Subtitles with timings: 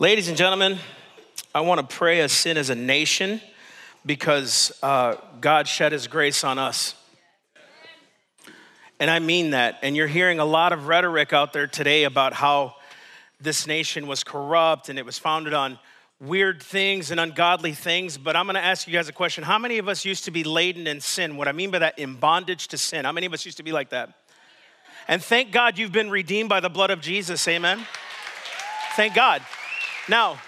[0.00, 0.80] Ladies and gentlemen,
[1.54, 3.40] I want to pray a sin as a nation
[4.04, 6.96] because uh, God shed his grace on us.
[8.98, 9.78] And I mean that.
[9.82, 12.74] And you're hearing a lot of rhetoric out there today about how
[13.40, 15.78] this nation was corrupt and it was founded on
[16.18, 18.18] weird things and ungodly things.
[18.18, 19.44] But I'm going to ask you guys a question.
[19.44, 21.36] How many of us used to be laden in sin?
[21.36, 23.04] What I mean by that, in bondage to sin.
[23.04, 24.12] How many of us used to be like that?
[25.06, 27.46] And thank God you've been redeemed by the blood of Jesus.
[27.46, 27.86] Amen.
[28.96, 29.40] Thank God.
[30.08, 30.38] Now,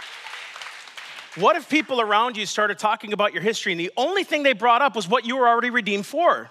[1.36, 4.52] what if people around you started talking about your history and the only thing they
[4.52, 6.50] brought up was what you were already redeemed for?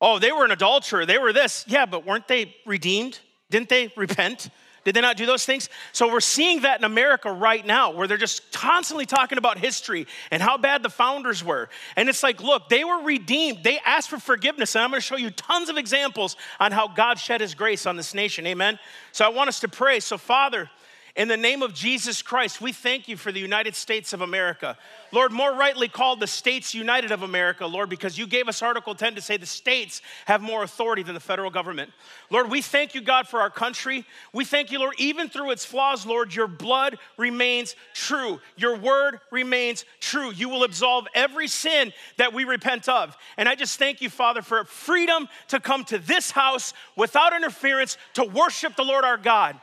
[0.00, 1.64] Oh, they were an adulterer, they were this.
[1.66, 3.18] Yeah, but weren't they redeemed?
[3.50, 4.50] Didn't they repent?
[4.84, 5.70] Did they not do those things?
[5.92, 10.06] So we're seeing that in America right now, where they're just constantly talking about history
[10.30, 11.70] and how bad the founders were.
[11.96, 13.64] And it's like, look, they were redeemed.
[13.64, 14.74] They asked for forgiveness.
[14.74, 17.86] And I'm going to show you tons of examples on how God shed his grace
[17.86, 18.46] on this nation.
[18.46, 18.78] Amen.
[19.12, 20.00] So I want us to pray.
[20.00, 20.70] So, Father,
[21.16, 24.76] in the name of Jesus Christ, we thank you for the United States of America.
[25.12, 28.96] Lord, more rightly called the States United of America, Lord, because you gave us Article
[28.96, 31.92] 10 to say the states have more authority than the federal government.
[32.30, 34.04] Lord, we thank you, God, for our country.
[34.32, 38.40] We thank you, Lord, even through its flaws, Lord, your blood remains true.
[38.56, 40.32] Your word remains true.
[40.32, 43.16] You will absolve every sin that we repent of.
[43.36, 47.98] And I just thank you, Father, for freedom to come to this house without interference
[48.14, 49.60] to worship the Lord our God.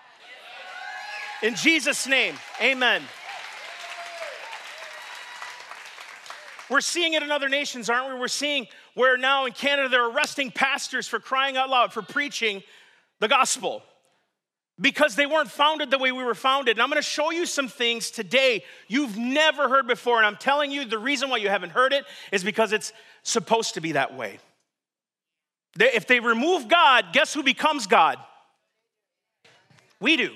[1.41, 3.01] In Jesus' name, amen.
[6.69, 8.19] We're seeing it in other nations, aren't we?
[8.19, 12.63] We're seeing where now in Canada they're arresting pastors for crying out loud, for preaching
[13.19, 13.83] the gospel
[14.79, 16.77] because they weren't founded the way we were founded.
[16.77, 20.17] And I'm gonna show you some things today you've never heard before.
[20.17, 23.73] And I'm telling you, the reason why you haven't heard it is because it's supposed
[23.73, 24.39] to be that way.
[25.77, 28.17] if they remove God, guess who becomes God?
[29.99, 30.31] We do.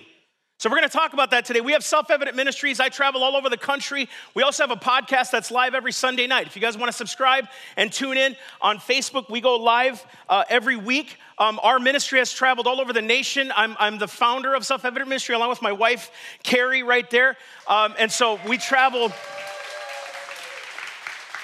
[0.57, 1.59] So, we're going to talk about that today.
[1.59, 2.79] We have self evident ministries.
[2.79, 4.07] I travel all over the country.
[4.35, 6.47] We also have a podcast that's live every Sunday night.
[6.47, 10.45] If you guys want to subscribe and tune in on Facebook, we go live uh,
[10.47, 11.17] every week.
[11.37, 13.51] Um, our ministry has traveled all over the nation.
[13.53, 16.09] I'm, I'm the founder of Self Evident Ministry along with my wife,
[16.43, 17.35] Carrie, right there.
[17.67, 19.11] Um, and so we travel.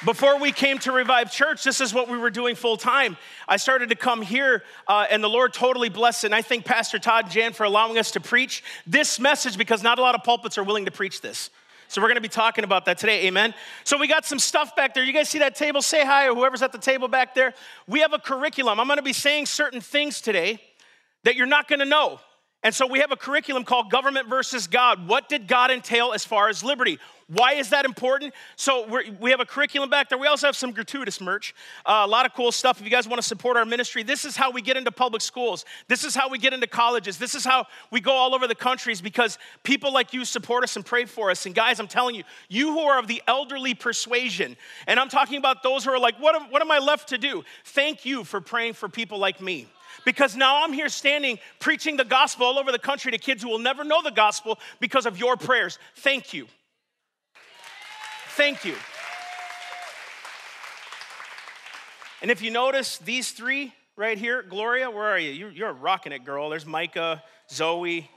[0.06, 3.18] Before we came to Revive Church, this is what we were doing full time.
[3.52, 6.24] I started to come here, uh, and the Lord totally blessed.
[6.24, 9.84] And I thank Pastor Todd and Jan for allowing us to preach this message because
[9.84, 11.50] not a lot of pulpits are willing to preach this.
[11.90, 13.28] So we're going to be talking about that today.
[13.28, 13.54] Amen.
[13.84, 15.04] So we got some stuff back there.
[15.04, 15.82] You guys see that table?
[15.82, 17.54] Say hi, or whoever's at the table back there.
[17.88, 18.80] We have a curriculum.
[18.80, 20.62] I'm going to be saying certain things today
[21.26, 22.22] that you're not going to know.
[22.64, 25.10] And so we have a curriculum called Government versus God.
[25.10, 27.00] What did God entail as far as liberty?
[27.34, 28.34] Why is that important?
[28.58, 28.86] So
[29.22, 30.18] we have a curriculum back there.
[30.18, 31.56] We also have some gratuitous merch,
[31.86, 32.80] uh, a lot of cool stuff.
[32.80, 35.22] If you guys want to support our ministry, this is how we get into public
[35.22, 35.64] schools.
[35.88, 37.18] This is how we get into colleges.
[37.18, 40.76] This is how we go all over the countries because people like you support us
[40.76, 41.46] and pray for us.
[41.46, 45.38] And guys, I'm telling you, you who are of the elderly persuasion, and I'm talking
[45.38, 47.46] about those who are like, what am, what am I left to do?
[47.64, 49.68] Thank you for praying for people like me
[50.04, 53.48] because now I'm here standing preaching the gospel all over the country to kids who
[53.48, 55.80] will never know the gospel because of your prayers.
[55.96, 56.48] Thank you.
[58.36, 58.76] Thank you.
[62.22, 65.50] And if you notice these three right here, Gloria, where are you?
[65.50, 66.50] You're, rocking it, girl.
[66.50, 68.10] There's Micah, Zoe,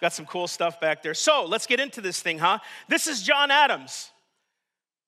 [0.00, 1.14] got some cool stuff back there.
[1.14, 2.58] So let's get into this thing, huh?
[2.88, 4.10] This is John Adams.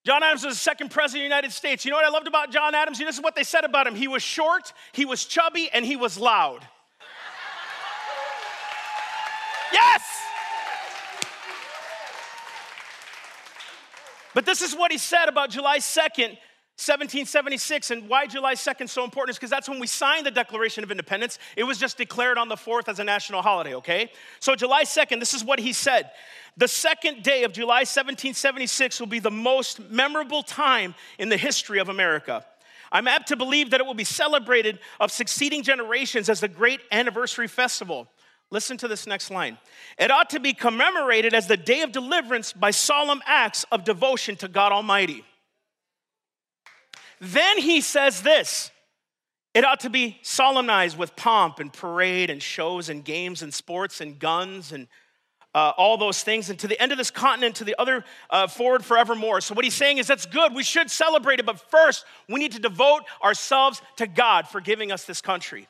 [0.05, 1.85] John Adams was the second president of the United States.
[1.85, 2.99] You know what I loved about John Adams?
[2.99, 3.97] This is what they said about him.
[3.97, 6.61] He was short, he was chubby, and he was loud.
[9.73, 10.22] yes!
[14.35, 16.39] But this is what he said about July 2nd,
[16.79, 17.91] 1776.
[17.91, 20.83] And why July 2nd is so important is because that's when we signed the Declaration
[20.83, 21.39] of Independence.
[21.57, 24.11] It was just declared on the 4th as a national holiday, okay?
[24.41, 26.11] So, July 2nd, this is what he said.
[26.57, 31.79] The second day of July 1776 will be the most memorable time in the history
[31.79, 32.45] of America.
[32.91, 36.81] I'm apt to believe that it will be celebrated of succeeding generations as the great
[36.91, 38.09] anniversary festival.
[38.53, 39.57] Listen to this next line.
[39.99, 44.37] It ought to be commemorated as the day of deliverance by solemn acts of devotion
[44.37, 45.25] to God Almighty.
[47.19, 48.71] Then he says this
[49.55, 54.03] it ought to be solemnized with pomp and parade and shows and games and sports
[54.03, 54.87] and guns and
[55.55, 58.47] uh, all those things, and to the end of this continent, to the other uh,
[58.47, 59.41] forward forevermore.
[59.41, 60.55] So, what he's saying is that's good.
[60.55, 64.93] We should celebrate it, but first, we need to devote ourselves to God for giving
[64.93, 65.69] us this country.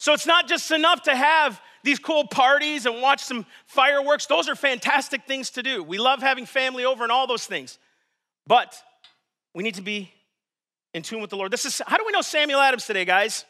[0.00, 4.26] So, it's not just enough to have these cool parties and watch some fireworks.
[4.26, 5.82] Those are fantastic things to do.
[5.82, 7.78] We love having family over and all those things.
[8.46, 8.82] But
[9.54, 10.12] we need to be
[10.94, 11.52] in tune with the Lord.
[11.52, 13.44] This is how do we know Samuel Adams today, guys?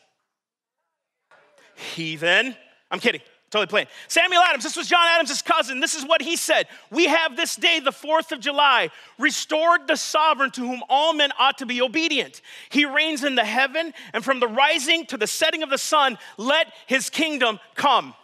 [1.95, 2.55] Heathen.
[2.91, 3.23] I'm kidding.
[3.51, 3.89] Totally playing.
[4.07, 5.81] Samuel Adams, this was John Adams' cousin.
[5.81, 6.69] This is what he said.
[6.91, 11.33] We have this day, the 4th of July, restored the sovereign to whom all men
[11.39, 12.43] ought to be obedient.
[12.69, 16.17] He reigns in the heaven, and from the rising to the setting of the sun,
[16.37, 18.15] let his kingdom come.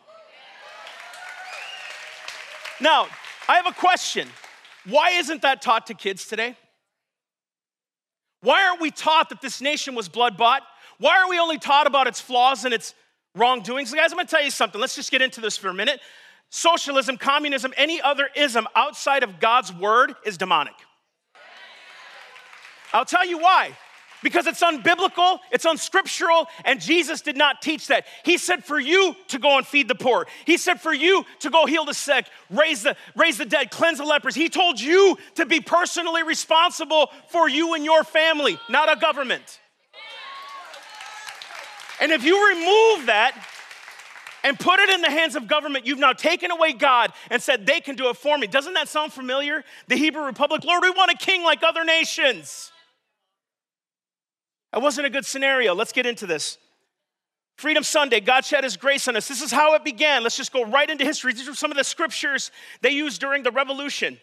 [2.80, 3.08] Now,
[3.48, 4.28] I have a question.
[4.88, 6.56] Why isn't that taught to kids today?
[8.42, 10.62] Why aren't we taught that this nation was blood bought?
[10.98, 12.94] Why are we only taught about its flaws and its
[13.36, 13.92] wrongdoings?
[13.92, 14.80] Guys, I'm gonna tell you something.
[14.80, 16.00] Let's just get into this for a minute.
[16.50, 20.74] Socialism, communism, any other ism outside of God's word is demonic.
[22.92, 23.76] I'll tell you why
[24.22, 28.06] because it's unbiblical, it's unscriptural, and Jesus did not teach that.
[28.24, 30.26] He said for you to go and feed the poor.
[30.44, 33.98] He said for you to go heal the sick, raise the, raise the dead, cleanse
[33.98, 34.34] the lepers.
[34.34, 39.60] He told you to be personally responsible for you and your family, not a government.
[42.00, 43.34] And if you remove that,
[44.46, 45.86] and put it in the hands of government.
[45.86, 48.46] You've now taken away God and said they can do it for me.
[48.46, 49.64] Doesn't that sound familiar?
[49.88, 52.70] The Hebrew Republic, Lord, we want a king like other nations.
[54.72, 55.74] That wasn't a good scenario.
[55.74, 56.58] Let's get into this.
[57.56, 59.26] Freedom Sunday, God shed his grace on us.
[59.26, 60.22] This is how it began.
[60.22, 61.32] Let's just go right into history.
[61.32, 62.52] These are some of the scriptures
[62.82, 64.16] they used during the revolution.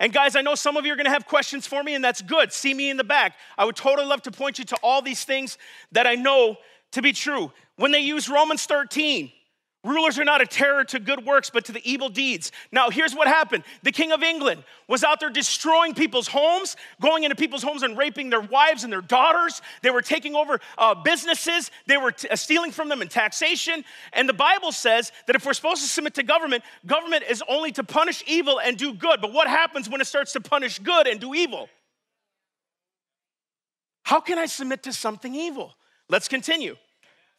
[0.00, 2.20] And guys, I know some of you are gonna have questions for me, and that's
[2.20, 2.52] good.
[2.52, 3.36] See me in the back.
[3.56, 5.56] I would totally love to point you to all these things
[5.92, 6.56] that I know
[6.92, 7.52] to be true.
[7.76, 9.32] When they use Romans 13,
[9.84, 12.52] Rulers are not a terror to good works, but to the evil deeds.
[12.70, 17.24] Now, here's what happened the King of England was out there destroying people's homes, going
[17.24, 19.60] into people's homes and raping their wives and their daughters.
[19.82, 23.84] They were taking over uh, businesses, they were t- uh, stealing from them in taxation.
[24.12, 27.72] And the Bible says that if we're supposed to submit to government, government is only
[27.72, 29.20] to punish evil and do good.
[29.20, 31.68] But what happens when it starts to punish good and do evil?
[34.04, 35.74] How can I submit to something evil?
[36.08, 36.76] Let's continue.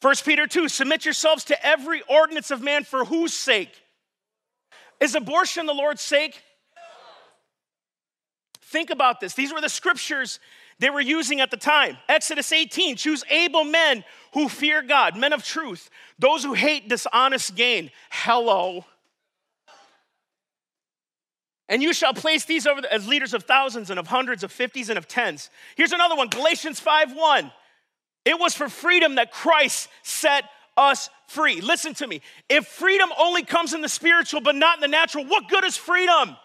[0.03, 3.71] 1 Peter 2 submit yourselves to every ordinance of man for whose sake?
[4.99, 6.41] Is abortion the Lord's sake?
[8.63, 9.33] Think about this.
[9.33, 10.41] These were the scriptures
[10.79, 11.95] they were using at the time.
[12.09, 14.03] Exodus 18 choose able men
[14.33, 15.89] who fear God, men of truth,
[16.19, 17.89] those who hate dishonest gain.
[18.09, 18.83] Hello.
[21.69, 24.51] And you shall place these over the, as leaders of thousands and of hundreds, of
[24.51, 25.49] fifties, and of tens.
[25.77, 27.51] Here's another one Galatians 5 1.
[28.25, 30.45] It was for freedom that Christ set
[30.77, 31.61] us free.
[31.61, 32.21] Listen to me.
[32.49, 35.77] If freedom only comes in the spiritual but not in the natural, what good is
[35.77, 36.35] freedom?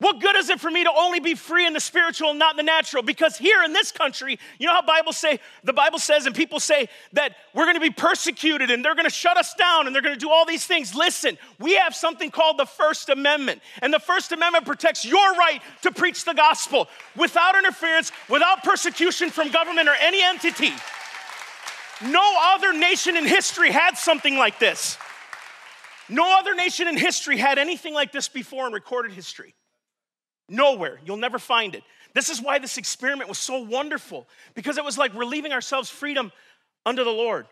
[0.00, 2.52] What good is it for me to only be free in the spiritual and not
[2.52, 3.02] in the natural?
[3.02, 6.60] Because here in this country, you know how Bible say the Bible says and people
[6.60, 9.94] say that we're going to be persecuted and they're going to shut us down and
[9.94, 10.94] they're going to do all these things.
[10.94, 13.60] Listen, we have something called the First Amendment.
[13.82, 16.86] And the First Amendment protects your right to preach the gospel
[17.16, 20.72] without interference, without persecution from government or any entity.
[22.04, 24.96] No other nation in history had something like this.
[26.08, 29.56] No other nation in history had anything like this before in recorded history.
[30.48, 30.98] Nowhere.
[31.04, 31.82] You'll never find it.
[32.14, 35.90] This is why this experiment was so wonderful because it was like we're leaving ourselves
[35.90, 36.32] freedom
[36.86, 37.46] under the Lord.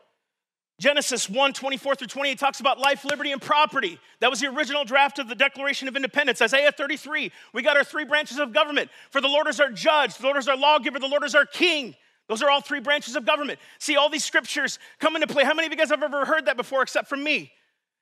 [0.79, 3.99] Genesis 1 24 through 28 talks about life, liberty, and property.
[4.21, 6.43] That was the original draft of the Declaration of Independence.
[6.43, 8.91] Isaiah 33, we got our three branches of government.
[9.11, 11.47] For the Lord is our judge, the Lord is our lawgiver, the Lord is our
[11.47, 11.95] king.
[12.29, 13.59] Those are all three branches of government.
[13.79, 15.45] See, all these scriptures come into play.
[15.45, 17.53] How many of you guys have ever heard that before except from me?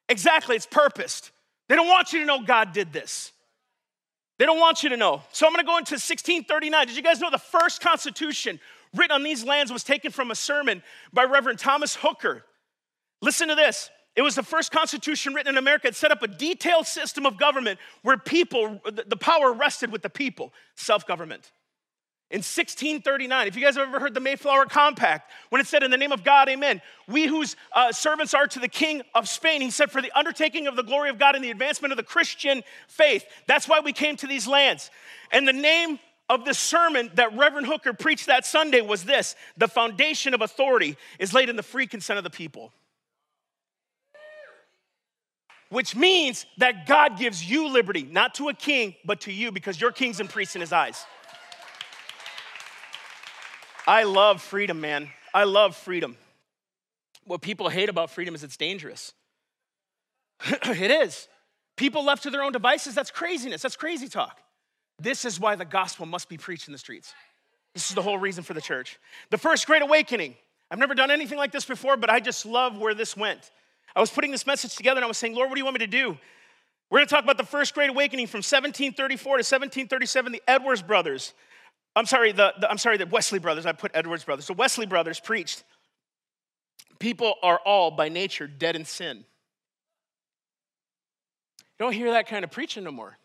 [0.09, 1.31] Exactly, it's purposed.
[1.69, 3.33] They don't want you to know God did this.
[4.39, 5.23] They don't want you to know.
[5.33, 6.87] So I'm to go into 1639.
[6.87, 8.59] Did you guys know the first constitution
[8.95, 12.45] written on these lands was taken from a sermon by Reverend Thomas Hooker?
[13.23, 13.91] Listen to this.
[14.17, 15.89] It was the first constitution written in America.
[15.89, 20.11] It set up a detailed system of government where people, the power rested with the
[20.11, 21.51] people, self government.
[22.31, 25.91] In 1639, if you guys have ever heard the Mayflower Compact, when it said, In
[25.91, 29.61] the name of God, amen, we whose uh, servants are to the King of Spain,
[29.61, 32.03] he said, For the undertaking of the glory of God and the advancement of the
[32.03, 33.25] Christian faith.
[33.47, 34.91] That's why we came to these lands.
[35.33, 36.01] And the name
[36.31, 40.97] of the sermon that Reverend Hooker preached that Sunday was this The foundation of authority
[41.19, 42.73] is laid in the free consent of the people.
[45.69, 49.81] Which means that God gives you liberty, not to a king, but to you, because
[49.81, 51.05] you're kings and priests in his eyes.
[53.87, 55.09] I love freedom, man.
[55.33, 56.17] I love freedom.
[57.25, 59.13] What people hate about freedom is it's dangerous.
[60.47, 61.29] it is.
[61.77, 63.63] People left to their own devices, that's craziness.
[63.63, 64.41] That's crazy talk.
[65.01, 67.13] This is why the gospel must be preached in the streets.
[67.75, 68.99] This is the whole reason for the church.
[69.31, 70.37] The first great awakening.
[70.71, 73.51] I've never done anything like this before, but I just love where this went.
[73.97, 75.75] I was putting this message together and I was saying, Lord, what do you want
[75.75, 76.17] me to do?
[76.91, 80.83] We're going to talk about the first great awakening from 1734 to 1737, the Edwards
[80.83, 81.33] brothers.
[81.97, 84.47] I'm sorry, the, the, I'm sorry, the Wesley brothers, I put Edwards brothers.
[84.47, 85.65] The Wesley brothers preached
[86.99, 89.19] people are all by nature dead in sin.
[89.19, 89.25] You
[91.79, 93.19] don't hear that kind of preaching no more.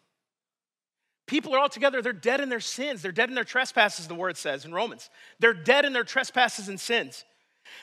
[1.28, 3.02] People are all together, they're dead in their sins.
[3.02, 5.10] They're dead in their trespasses, the word says in Romans.
[5.40, 7.24] They're dead in their trespasses and sins.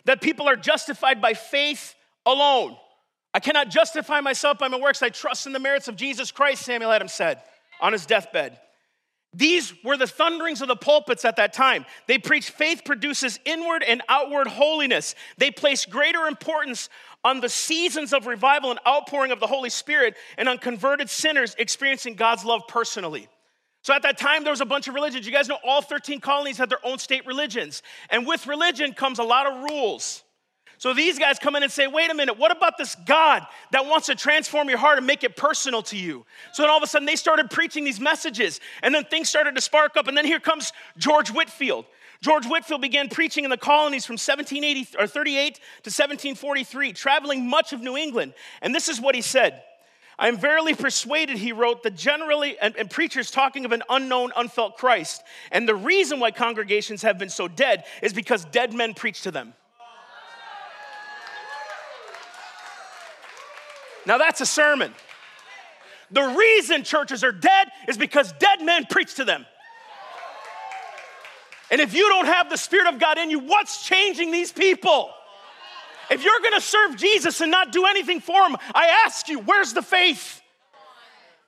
[0.04, 1.94] That people are justified by faith
[2.26, 2.76] alone.
[3.32, 5.02] I cannot justify myself by my works.
[5.02, 7.40] I trust in the merits of Jesus Christ, Samuel Adams said
[7.80, 8.58] on his deathbed.
[9.36, 11.84] These were the thunderings of the pulpits at that time.
[12.06, 15.14] They preached faith produces inward and outward holiness.
[15.36, 16.88] They placed greater importance
[17.22, 21.54] on the seasons of revival and outpouring of the Holy Spirit and on converted sinners
[21.58, 23.28] experiencing God's love personally.
[23.82, 25.26] So at that time, there was a bunch of religions.
[25.26, 27.82] You guys know all 13 colonies had their own state religions.
[28.08, 30.24] And with religion comes a lot of rules.
[30.78, 33.86] So these guys come in and say, wait a minute, what about this God that
[33.86, 36.26] wants to transform your heart and make it personal to you?
[36.52, 39.54] So then all of a sudden they started preaching these messages, and then things started
[39.54, 40.06] to spark up.
[40.06, 41.86] And then here comes George Whitefield.
[42.20, 47.72] George Whitefield began preaching in the colonies from 1780 or 38 to 1743, traveling much
[47.72, 48.34] of New England.
[48.62, 49.62] And this is what he said.
[50.18, 54.32] I am verily persuaded, he wrote, that generally, and, and, preachers talking of an unknown,
[54.34, 55.22] unfelt Christ.
[55.52, 59.30] And the reason why congregations have been so dead is because dead men preach to
[59.30, 59.52] them.
[64.06, 64.94] Now that's a sermon.
[66.10, 69.44] The reason churches are dead is because dead men preach to them.
[71.70, 75.10] And if you don't have the Spirit of God in you, what's changing these people?
[76.10, 79.72] If you're gonna serve Jesus and not do anything for him, I ask you, where's
[79.72, 80.40] the faith?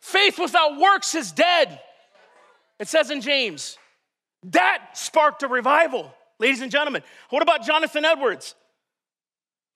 [0.00, 1.80] Faith without works is dead.
[2.80, 3.78] It says in James.
[4.44, 7.02] That sparked a revival, ladies and gentlemen.
[7.30, 8.54] What about Jonathan Edwards?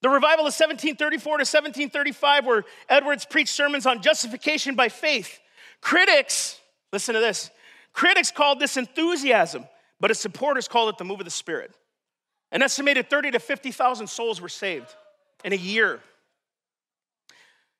[0.02, 5.38] The revival of 1734 to 1735, where Edwards preached sermons on justification by faith.
[5.80, 6.60] Critics,
[6.92, 7.50] listen to this,
[7.92, 9.64] critics called this enthusiasm,
[10.00, 11.72] but its supporters called it the move of the Spirit.
[12.50, 14.94] An estimated 30 to 50,000 souls were saved
[15.44, 16.00] in a year.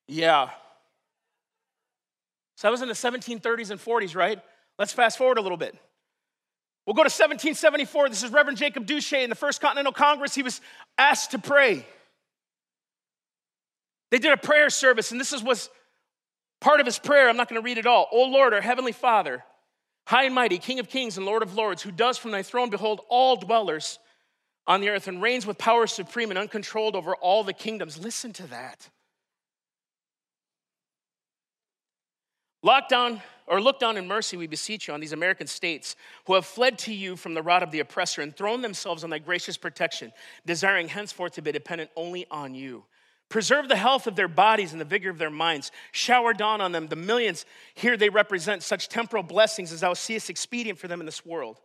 [0.06, 0.50] Yeah.
[2.56, 4.40] So that was in the 1730s and 40s, right?
[4.78, 5.76] Let's fast forward a little bit.
[6.86, 8.08] We'll go to 1774.
[8.08, 10.34] This is Reverend Jacob Duché in the First Continental Congress.
[10.34, 10.60] He was
[10.96, 11.84] asked to pray.
[14.12, 15.70] They did a prayer service, and this is was
[16.60, 17.30] part of his prayer.
[17.30, 18.08] I'm not going to read it all.
[18.12, 19.42] O Lord, our heavenly Father,
[20.06, 22.68] high and mighty, King of kings and Lord of lords, who does from thy throne
[22.68, 23.98] behold all dwellers
[24.66, 27.98] on the earth and reigns with power supreme and uncontrolled over all the kingdoms.
[27.98, 28.90] Listen to that.
[32.62, 36.34] Lock down or look down in mercy, we beseech you, on these American states who
[36.34, 39.18] have fled to you from the rod of the oppressor and thrown themselves on thy
[39.18, 40.12] gracious protection,
[40.44, 42.84] desiring henceforth to be dependent only on you.
[43.32, 45.72] Preserve the health of their bodies and the vigor of their minds.
[45.90, 47.46] Shower down on them the millions.
[47.74, 51.58] Here they represent such temporal blessings as thou seest expedient for them in this world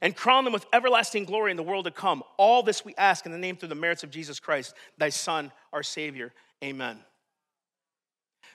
[0.00, 2.24] and crown them with everlasting glory in the world to come.
[2.38, 5.52] All this we ask in the name through the merits of Jesus Christ, thy Son,
[5.72, 6.32] our Savior.
[6.64, 6.98] Amen.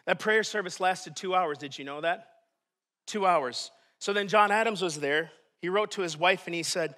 [0.05, 1.57] That prayer service lasted two hours.
[1.57, 2.27] Did you know that?
[3.05, 3.71] Two hours.
[3.99, 5.31] So then John Adams was there.
[5.61, 6.95] He wrote to his wife and he said,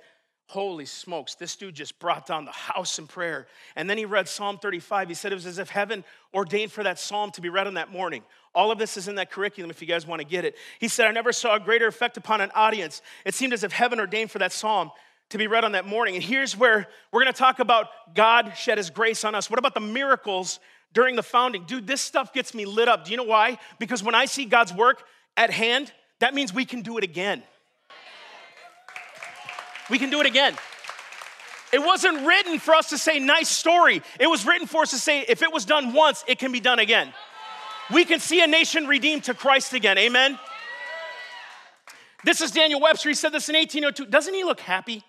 [0.49, 3.45] Holy smokes, this dude just brought down the house in prayer.
[3.75, 5.07] And then he read Psalm 35.
[5.07, 6.03] He said it was as if heaven
[6.33, 8.23] ordained for that psalm to be read on that morning.
[8.55, 10.55] All of this is in that curriculum if you guys want to get it.
[10.79, 13.03] He said, I never saw a greater effect upon an audience.
[13.25, 14.89] It seemed as if heaven ordained for that psalm
[15.29, 16.15] to be read on that morning.
[16.15, 19.51] And here's where we're going to talk about God shed his grace on us.
[19.51, 20.59] What about the miracles
[20.93, 21.65] during the founding?
[21.65, 23.05] Dude, this stuff gets me lit up.
[23.05, 23.59] Do you know why?
[23.77, 25.03] Because when I see God's work
[25.37, 27.43] at hand, that means we can do it again.
[29.89, 30.55] We can do it again.
[31.71, 34.01] It wasn't written for us to say, nice story.
[34.19, 36.59] It was written for us to say, if it was done once, it can be
[36.59, 37.13] done again.
[37.91, 39.97] We can see a nation redeemed to Christ again.
[39.97, 40.39] Amen?
[42.23, 43.09] This is Daniel Webster.
[43.09, 44.11] He said this in 1802.
[44.11, 45.03] Doesn't he look happy?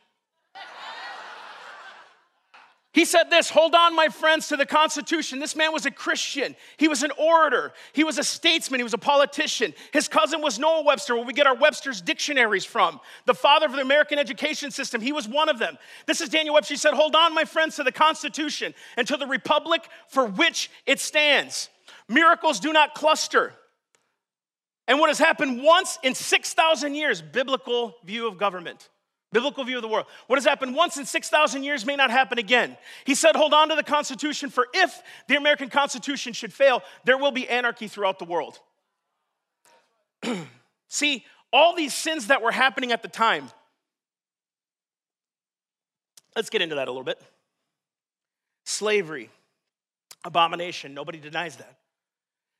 [2.92, 5.38] He said this Hold on, my friends, to the Constitution.
[5.38, 6.56] This man was a Christian.
[6.76, 7.72] He was an orator.
[7.92, 8.80] He was a statesman.
[8.80, 9.74] He was a politician.
[9.92, 12.98] His cousin was Noah Webster, where we get our Webster's dictionaries from.
[13.26, 15.00] The father of the American education system.
[15.00, 15.78] He was one of them.
[16.06, 16.74] This is Daniel Webster.
[16.74, 20.68] He said, Hold on, my friends, to the Constitution and to the republic for which
[20.84, 21.68] it stands.
[22.08, 23.54] Miracles do not cluster.
[24.88, 28.88] And what has happened once in 6,000 years, biblical view of government.
[29.32, 30.06] Biblical view of the world.
[30.26, 32.76] What has happened once in 6,000 years may not happen again.
[33.04, 37.16] He said, Hold on to the Constitution, for if the American Constitution should fail, there
[37.16, 38.58] will be anarchy throughout the world.
[40.88, 43.50] See, all these sins that were happening at the time.
[46.34, 47.20] Let's get into that a little bit.
[48.64, 49.30] Slavery,
[50.24, 51.76] abomination, nobody denies that.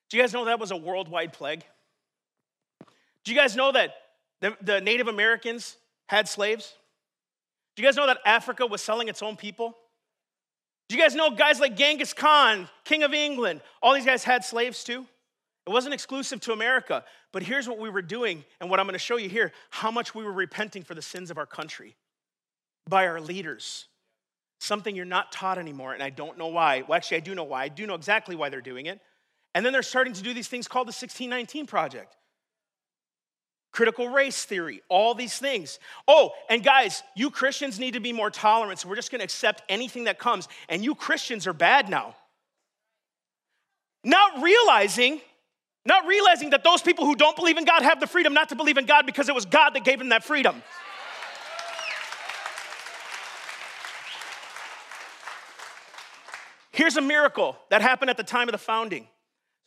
[0.09, 1.65] Do you guys know that was a worldwide plague?
[3.25, 3.95] Do you guys know that
[4.41, 5.77] the, the Native Americans
[6.11, 6.75] had slaves?
[7.76, 9.76] Do you guys know that Africa was selling its own people?
[10.88, 14.45] Do you guys know guys like Genghis Khan, King of England, all these guys had
[14.45, 15.07] slaves too?
[15.69, 18.99] It wasn't exclusive to America, but here's what we were doing, and what I'm gonna
[18.99, 21.95] show you here how much we were repenting for the sins of our country
[22.88, 23.87] by our leaders.
[24.59, 26.83] Something you're not taught anymore, and I don't know why.
[26.83, 27.62] Well, actually, I do know why.
[27.62, 29.00] I do know exactly why they're doing it.
[29.55, 32.17] And then they're starting to do these things called the 1619 Project
[33.73, 35.79] critical race theory, all these things.
[36.09, 39.62] Oh, and guys, you Christians need to be more tolerant, so we're just gonna accept
[39.69, 40.49] anything that comes.
[40.69, 42.17] And you Christians are bad now.
[44.03, 45.21] Not realizing,
[45.85, 48.57] not realizing that those people who don't believe in God have the freedom not to
[48.57, 50.62] believe in God because it was God that gave them that freedom.
[56.73, 59.07] Here's a miracle that happened at the time of the founding.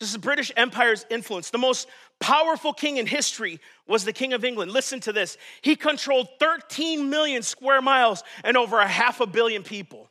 [0.00, 1.50] This is British Empire's influence.
[1.50, 1.88] The most
[2.20, 4.72] powerful king in history was the King of England.
[4.72, 5.36] Listen to this.
[5.62, 10.10] He controlled 13 million square miles and over a half a billion people.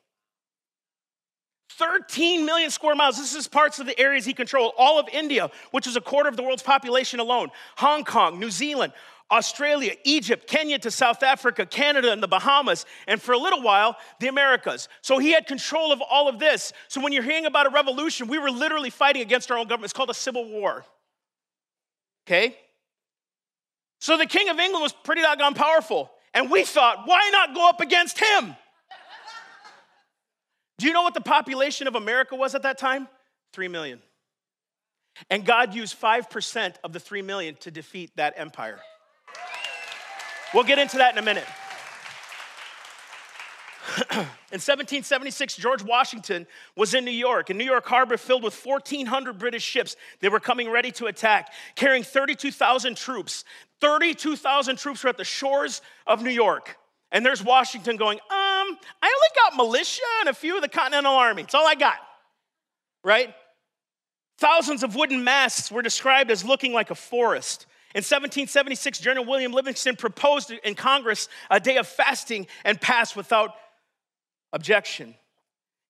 [1.78, 3.18] 13 million square miles.
[3.18, 4.74] This is parts of the areas he controlled.
[4.78, 8.52] All of India, which is a quarter of the world's population alone, Hong Kong, New
[8.52, 8.94] Zealand,
[9.32, 13.96] Australia, Egypt, Kenya to South Africa, Canada, and the Bahamas, and for a little while,
[14.20, 14.88] the Americas.
[15.02, 16.74] So he had control of all of this.
[16.88, 19.86] So when you're hearing about a revolution, we were literally fighting against our own government.
[19.86, 20.86] It's called a civil war.
[22.28, 22.58] Okay?
[24.00, 26.12] So the King of England was pretty doggone powerful.
[26.34, 28.56] And we thought, why not go up against him?
[30.78, 33.08] Do you know what the population of America was at that time?
[33.54, 34.02] Three million.
[35.30, 38.80] And God used 5% of the three million to defeat that empire.
[40.54, 41.46] We'll get into that in a minute.
[44.12, 49.38] in 1776, George Washington was in New York, in New York Harbor filled with 1,400
[49.38, 49.96] British ships.
[50.20, 53.46] They were coming ready to attack, carrying 32,000 troops.
[53.82, 56.78] 32,000 troops were at the shores of New York.
[57.12, 58.70] And there's Washington going, um, I
[59.04, 61.44] only got militia and a few of the Continental Army.
[61.44, 61.98] It's all I got,
[63.04, 63.34] right?
[64.38, 67.68] Thousands of wooden masts were described as looking like a forest.
[67.96, 73.52] In 1776, General William Livingston proposed in Congress a day of fasting and passed without
[74.52, 75.14] objection.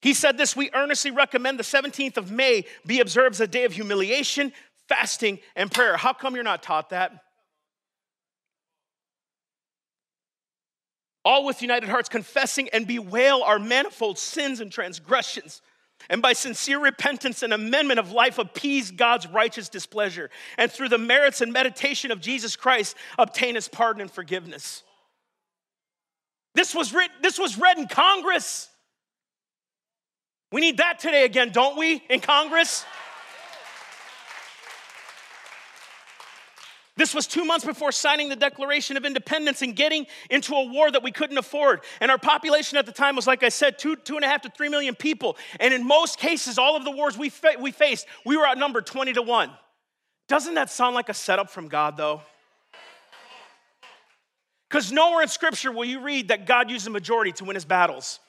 [0.01, 3.63] He said this We earnestly recommend the 17th of May be observed as a day
[3.63, 4.51] of humiliation,
[4.89, 5.95] fasting, and prayer.
[5.95, 7.13] How come you're not taught that?
[11.23, 15.61] All with united hearts, confessing and bewail our manifold sins and transgressions
[16.09, 20.97] and by sincere repentance and amendment of life appease God's righteous displeasure, and through the
[20.97, 24.83] merits and meditation of Jesus Christ obtain his pardon and forgiveness.
[26.55, 28.69] This was, written, this was read in Congress.
[30.51, 32.85] We need that today again, don't we, in Congress?
[36.95, 40.91] This was two months before signing the Declaration of Independence and getting into a war
[40.91, 41.81] that we couldn't afford.
[41.99, 44.43] And our population at the time was, like I said, two, two and a half
[44.43, 45.35] to three million people.
[45.59, 48.85] And in most cases, all of the wars we, fa- we faced, we were outnumbered
[48.85, 49.49] 20 to 1.
[50.27, 52.21] Doesn't that sound like a setup from God, though?
[54.69, 57.65] Because nowhere in Scripture will you read that God used a majority to win his
[57.65, 58.19] battles.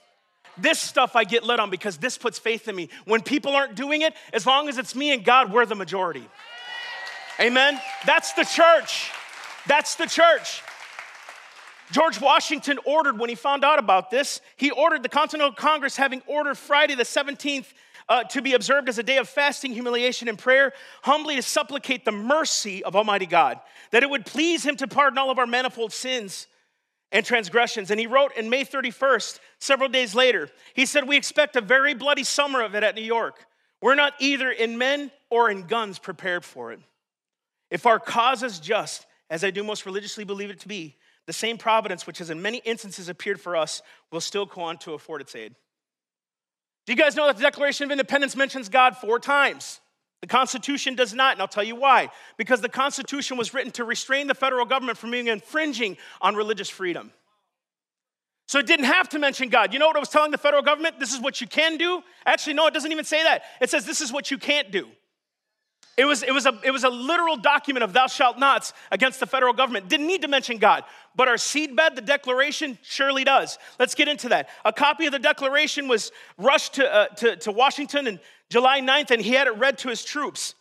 [0.57, 2.89] This stuff I get lit on because this puts faith in me.
[3.05, 6.29] When people aren't doing it, as long as it's me and God, we're the majority.
[7.41, 7.81] Amen?
[8.07, 9.11] That's the church.
[9.67, 10.63] That's the church.
[11.91, 16.23] George Washington ordered, when he found out about this, he ordered the Continental Congress, having
[16.27, 17.67] ordered Friday the 17th
[18.09, 22.05] uh, to be observed as a day of fasting, humiliation, and prayer, humbly to supplicate
[22.05, 25.47] the mercy of Almighty God, that it would please Him to pardon all of our
[25.47, 26.47] manifold sins
[27.13, 27.91] and transgressions.
[27.91, 31.95] And he wrote in May 31st, several days later, he said, We expect a very
[31.95, 33.47] bloody summer of it at New York.
[33.81, 36.81] We're not either in men or in guns prepared for it.
[37.75, 41.33] If our cause is just, as I do most religiously believe it to be, the
[41.33, 43.83] same providence which has in many instances appeared for us
[44.13, 45.57] will still go on to afford its aid.
[46.87, 49.81] Do you guys know that the Declaration of Independence mentions God four times?
[50.21, 52.11] The Constitution does not, and I'll tell you why.
[52.37, 56.71] Because the Constitution was written to restrain the federal government from being infringing on religious
[56.71, 57.11] freedom.
[58.47, 59.73] So it didn't have to mention God.
[59.73, 61.01] You know what I was telling the federal government?
[61.01, 62.05] This is what you can do?
[62.25, 63.43] Actually, no, it doesn't even say that.
[63.61, 64.87] It says this is what you can't do.
[65.97, 69.21] It was, it, was a, it was a literal document of thou shalt nots against
[69.21, 69.89] the federal government.
[69.89, 70.83] Didn't need to mention God.
[71.15, 73.59] But our seedbed, the declaration, surely does.
[73.79, 74.49] Let's get into that.
[74.65, 79.13] A copy of the declaration was rushed to, uh, to, to Washington on July 9th,
[79.13, 80.55] and he had it read to his troops.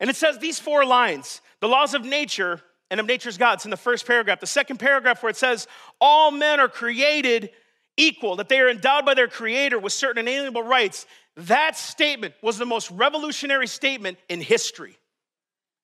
[0.00, 3.70] And it says these four lines the laws of nature and of nature's gods in
[3.70, 4.40] the first paragraph.
[4.40, 5.68] The second paragraph, where it says,
[6.00, 7.50] all men are created
[7.96, 12.58] equal, that they are endowed by their creator with certain inalienable rights that statement was
[12.58, 14.98] the most revolutionary statement in history.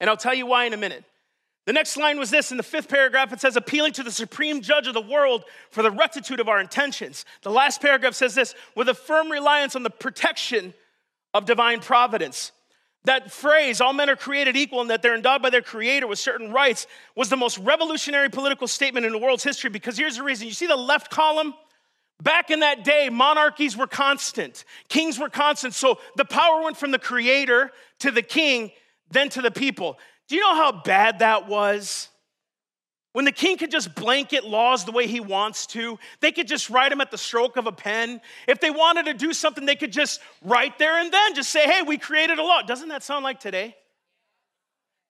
[0.00, 1.04] And I'll tell you why in a minute.
[1.66, 4.62] The next line was this in the fifth paragraph it says, appealing to the supreme
[4.62, 7.24] judge of the world for the rectitude of our intentions.
[7.42, 10.72] The last paragraph says this, with a firm reliance on the protection
[11.34, 12.52] of divine providence.
[13.04, 16.18] That phrase, all men are created equal and that they're endowed by their creator with
[16.18, 20.22] certain rights, was the most revolutionary political statement in the world's history because here's the
[20.22, 20.46] reason.
[20.46, 21.54] You see the left column?
[22.22, 25.74] Back in that day, monarchies were constant, kings were constant.
[25.74, 28.72] So the power went from the creator to the king,
[29.10, 29.98] then to the people.
[30.28, 32.08] Do you know how bad that was?
[33.12, 36.70] When the king could just blanket laws the way he wants to, they could just
[36.70, 38.20] write them at the stroke of a pen.
[38.46, 41.64] If they wanted to do something, they could just write there and then just say,
[41.64, 42.62] hey, we created a law.
[42.62, 43.74] Doesn't that sound like today?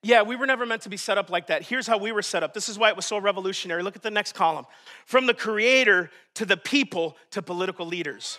[0.03, 1.63] Yeah, we were never meant to be set up like that.
[1.63, 2.55] Here's how we were set up.
[2.55, 3.83] This is why it was so revolutionary.
[3.83, 4.67] Look at the next column
[5.07, 8.39] from the creator to the people to political leaders.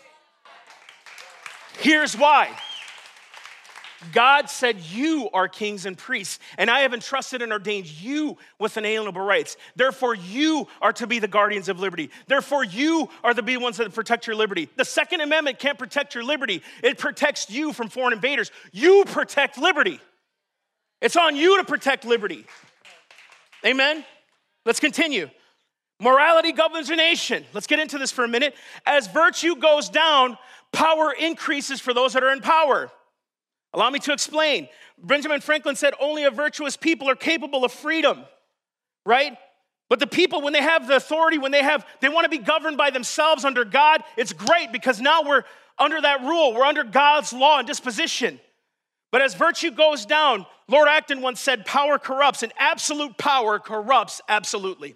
[1.79, 2.49] Here's why.
[4.13, 8.77] God said, You are kings and priests, and I have entrusted and ordained you with
[8.77, 9.57] inalienable rights.
[9.75, 12.09] Therefore, you are to be the guardians of liberty.
[12.27, 14.69] Therefore, you are to be ones that protect your liberty.
[14.77, 18.51] The Second Amendment can't protect your liberty, it protects you from foreign invaders.
[18.71, 19.99] You protect liberty.
[21.01, 22.45] It's on you to protect liberty.
[23.65, 24.05] Amen?
[24.65, 25.29] Let's continue.
[26.01, 27.45] Morality governs a nation.
[27.53, 28.55] Let's get into this for a minute.
[28.85, 30.37] As virtue goes down,
[30.71, 32.89] power increases for those that are in power.
[33.73, 34.69] Allow me to explain.
[34.97, 38.23] Benjamin Franklin said only a virtuous people are capable of freedom,
[39.05, 39.37] right?
[39.89, 42.37] But the people, when they have the authority, when they have, they want to be
[42.37, 45.43] governed by themselves under God, it's great because now we're
[45.77, 46.53] under that rule.
[46.53, 48.39] We're under God's law and disposition.
[49.11, 54.21] But as virtue goes down, Lord Acton once said, power corrupts, and absolute power corrupts
[54.29, 54.95] absolutely.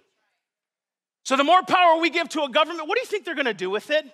[1.26, 3.54] So the more power we give to a government, what do you think they're gonna
[3.54, 4.06] do with it?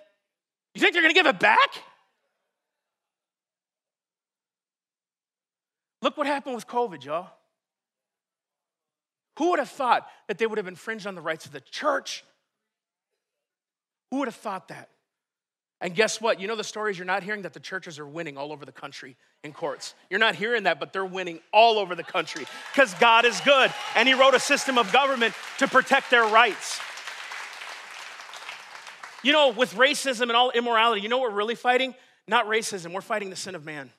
[0.74, 1.82] You think they're gonna give it back?
[6.02, 7.30] Look what happened with COVID, y'all.
[9.38, 12.24] Who would have thought that they would have infringed on the rights of the church?
[14.10, 14.88] Who would have thought that?
[15.80, 16.40] And guess what?
[16.40, 18.72] You know the stories you're not hearing that the churches are winning all over the
[18.72, 19.94] country in courts.
[20.10, 23.72] You're not hearing that, but they're winning all over the country because God is good
[23.96, 26.80] and He wrote a system of government to protect their rights.
[29.22, 31.94] You know, with racism and all immorality, you know what we're really fighting?
[32.26, 33.90] Not racism, we're fighting the sin of man.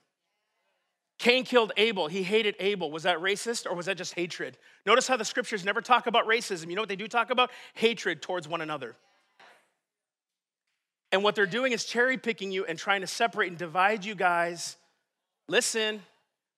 [1.18, 2.08] Cain killed Abel.
[2.08, 2.90] He hated Abel.
[2.90, 4.58] Was that racist or was that just hatred?
[4.88, 6.70] Notice how the scriptures never talk about racism.
[6.70, 7.52] You know what they do talk about?
[7.76, 8.96] Hatred towards one another.
[11.12, 14.16] And what they're doing is cherry picking you and trying to separate and divide you
[14.16, 14.78] guys.
[15.48, 16.02] Listen,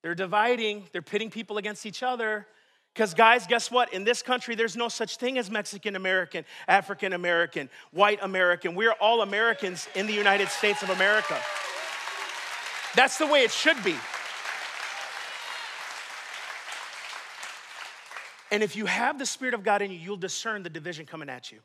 [0.03, 2.45] they're dividing, they're pitting people against each other.
[2.93, 3.91] Because, guys, guess what?
[3.91, 8.75] In this country, there's no such thing as Mexican American, African American, white American.
[8.75, 11.39] We're all Americans in the United States of America.
[12.95, 13.95] That's the way it should be.
[18.51, 21.29] And if you have the Spirit of God in you, you'll discern the division coming
[21.29, 21.57] at you.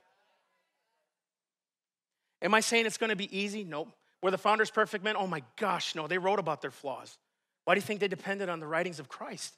[2.41, 3.65] Am I saying it's gonna be easy?
[3.65, 3.89] Nope.
[4.23, 5.17] Were the founders perfect men?
[5.17, 6.07] Oh my gosh, no.
[6.07, 7.17] They wrote about their flaws.
[7.65, 9.55] Why do you think they depended on the writings of Christ?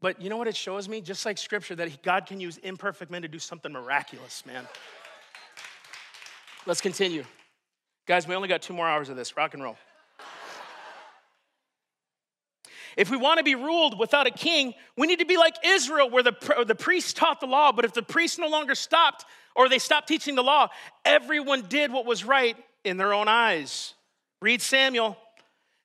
[0.00, 1.00] But you know what it shows me?
[1.00, 4.66] Just like scripture, that God can use imperfect men to do something miraculous, man.
[6.66, 7.24] Let's continue.
[8.06, 9.36] Guys, we only got two more hours of this.
[9.36, 9.76] Rock and roll.
[12.96, 16.10] If we want to be ruled without a king, we need to be like Israel,
[16.10, 19.24] where the, the priests taught the law, but if the priests no longer stopped
[19.54, 20.68] or they stopped teaching the law,
[21.04, 23.94] everyone did what was right in their own eyes.
[24.40, 25.16] Read Samuel.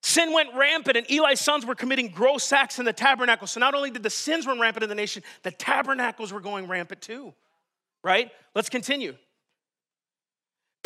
[0.02, 3.48] Sin went rampant, and Eli's sons were committing gross acts in the tabernacle.
[3.48, 6.68] So not only did the sins run rampant in the nation, the tabernacles were going
[6.68, 7.34] rampant too.
[8.04, 8.32] Right?
[8.56, 9.16] Let's continue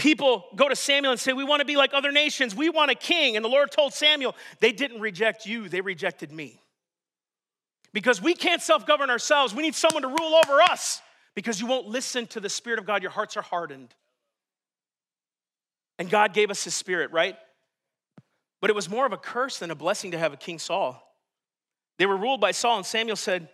[0.02, 2.56] people go to Samuel and say, We want to be like other nations.
[2.56, 3.36] We want a king.
[3.36, 6.60] And the Lord told Samuel, They didn't reject you, they rejected me.
[7.94, 9.54] Because we can't self govern ourselves.
[9.54, 11.02] We need someone to rule over us
[11.36, 13.04] because you won't listen to the Spirit of God.
[13.04, 13.94] Your hearts are hardened.
[16.00, 17.38] And God gave us His Spirit, right?
[18.60, 21.00] But it was more of a curse than a blessing to have a King Saul.
[22.00, 23.50] They were ruled by Saul, and Samuel said,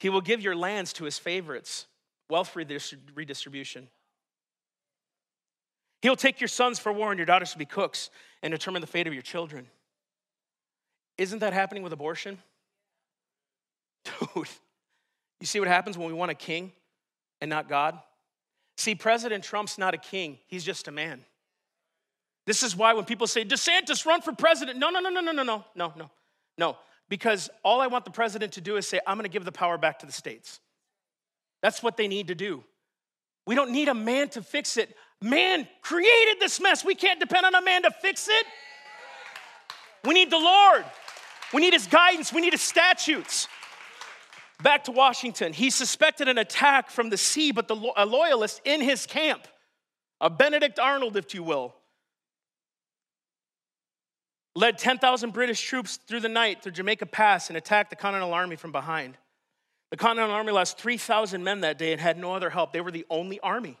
[0.00, 1.86] He will give your lands to his favorites,
[2.30, 3.88] wealth redistribution.
[6.04, 8.10] He'll take your sons for war and your daughters to be cooks
[8.42, 9.66] and determine the fate of your children.
[11.16, 12.36] Isn't that happening with abortion?
[14.04, 14.48] Dude,
[15.40, 16.72] you see what happens when we want a king
[17.40, 17.98] and not God?
[18.76, 21.24] See, President Trump's not a king, he's just a man.
[22.46, 24.78] This is why when people say, DeSantis, run for president.
[24.78, 26.10] No, no, no, no, no, no, no, no, no,
[26.58, 26.76] no.
[27.08, 29.78] Because all I want the president to do is say, I'm gonna give the power
[29.78, 30.60] back to the states.
[31.62, 32.62] That's what they need to do.
[33.46, 34.94] We don't need a man to fix it.
[35.24, 36.84] Man created this mess.
[36.84, 38.46] We can't depend on a man to fix it.
[40.04, 40.84] We need the Lord.
[41.54, 42.30] We need his guidance.
[42.30, 43.48] We need his statutes.
[44.62, 45.54] Back to Washington.
[45.54, 49.48] He suspected an attack from the sea, but the, a loyalist in his camp,
[50.20, 51.74] a Benedict Arnold, if you will,
[54.54, 58.56] led 10,000 British troops through the night through Jamaica Pass and attacked the Continental Army
[58.56, 59.16] from behind.
[59.90, 62.74] The Continental Army lost 3,000 men that day and had no other help.
[62.74, 63.78] They were the only army.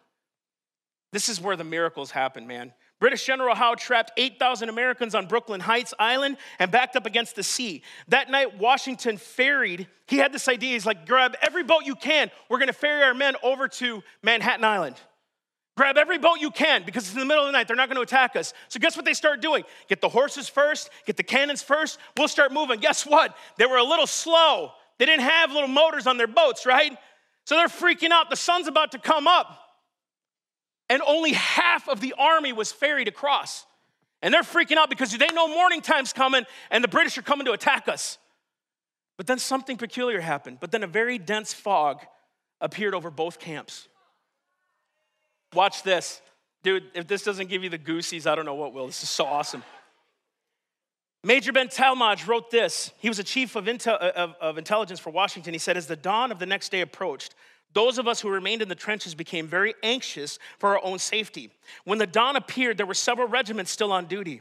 [1.14, 2.72] This is where the miracles happen, man.
[2.98, 7.44] British General Howe trapped 8,000 Americans on Brooklyn Heights Island and backed up against the
[7.44, 7.84] sea.
[8.08, 9.86] That night, Washington ferried.
[10.08, 10.72] He had this idea.
[10.72, 12.32] He's like, grab every boat you can.
[12.48, 14.96] We're going to ferry our men over to Manhattan Island.
[15.76, 17.68] Grab every boat you can because it's in the middle of the night.
[17.68, 18.52] They're not going to attack us.
[18.66, 19.62] So, guess what they start doing?
[19.88, 22.00] Get the horses first, get the cannons first.
[22.16, 22.80] We'll start moving.
[22.80, 23.36] Guess what?
[23.56, 24.72] They were a little slow.
[24.98, 26.98] They didn't have little motors on their boats, right?
[27.44, 28.30] So they're freaking out.
[28.30, 29.60] The sun's about to come up.
[30.88, 33.66] And only half of the army was ferried across.
[34.22, 37.46] And they're freaking out because they know morning time's coming and the British are coming
[37.46, 38.18] to attack us.
[39.16, 40.58] But then something peculiar happened.
[40.60, 42.00] But then a very dense fog
[42.60, 43.88] appeared over both camps.
[45.52, 46.20] Watch this.
[46.62, 48.86] Dude, if this doesn't give you the goosies, I don't know what will.
[48.86, 49.62] This is so awesome.
[51.22, 52.90] Major Ben Tallmadge wrote this.
[52.98, 55.54] He was a chief of, intel, of, of, intelligence for Washington.
[55.54, 57.34] He said, As the dawn of the next day approached,
[57.74, 61.50] those of us who remained in the trenches became very anxious for our own safety.
[61.84, 64.40] When the dawn appeared, there were several regiments still on duty.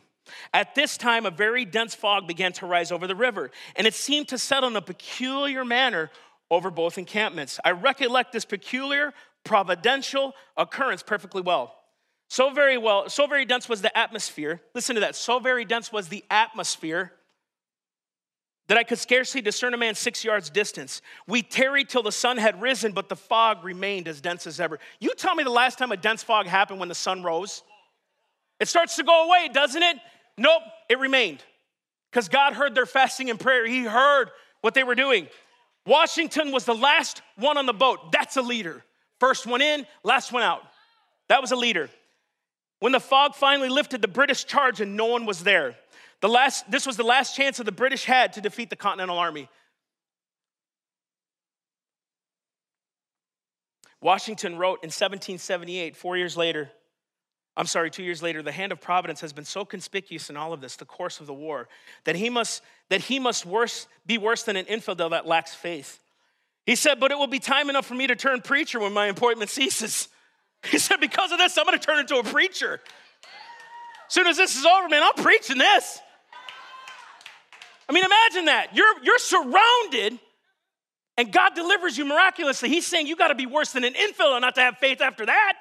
[0.53, 3.93] At this time, a very dense fog began to rise over the river, and it
[3.93, 6.09] seemed to settle in a peculiar manner
[6.49, 7.59] over both encampments.
[7.65, 11.75] I recollect this peculiar providential occurrence perfectly well.
[12.29, 14.61] So very well, so very dense was the atmosphere.
[14.73, 15.15] Listen to that.
[15.15, 17.11] So very dense was the atmosphere
[18.67, 21.01] that I could scarcely discern a man six yards distance.
[21.27, 24.79] We tarried till the sun had risen, but the fog remained as dense as ever.
[24.99, 27.63] You tell me the last time a dense fog happened when the sun rose?
[28.59, 29.97] It starts to go away, doesn't it?
[30.37, 31.43] Nope, it remained.
[32.11, 33.65] Because God heard their fasting and prayer.
[33.65, 34.29] He heard
[34.61, 35.27] what they were doing.
[35.85, 38.11] Washington was the last one on the boat.
[38.11, 38.83] That's a leader.
[39.19, 40.61] First one in, last one out.
[41.27, 41.89] That was a leader.
[42.79, 45.75] When the fog finally lifted, the British charged and no one was there.
[46.23, 49.17] The last, this was the last chance that the British had to defeat the Continental
[49.17, 49.49] Army.
[53.99, 56.71] Washington wrote in 1778, four years later,
[57.57, 60.53] I'm sorry, two years later, the hand of providence has been so conspicuous in all
[60.53, 61.67] of this, the course of the war,
[62.05, 65.99] that he must, that he must worse, be worse than an infidel that lacks faith.
[66.65, 69.07] He said, But it will be time enough for me to turn preacher when my
[69.07, 70.07] appointment ceases.
[70.71, 72.79] He said, Because of this, I'm gonna turn into a preacher.
[74.07, 75.99] As soon as this is over, man, I'm preaching this.
[77.89, 78.75] I mean, imagine that.
[78.75, 80.19] You're, you're surrounded
[81.17, 82.69] and God delivers you miraculously.
[82.69, 85.53] He's saying you gotta be worse than an infidel not to have faith after that.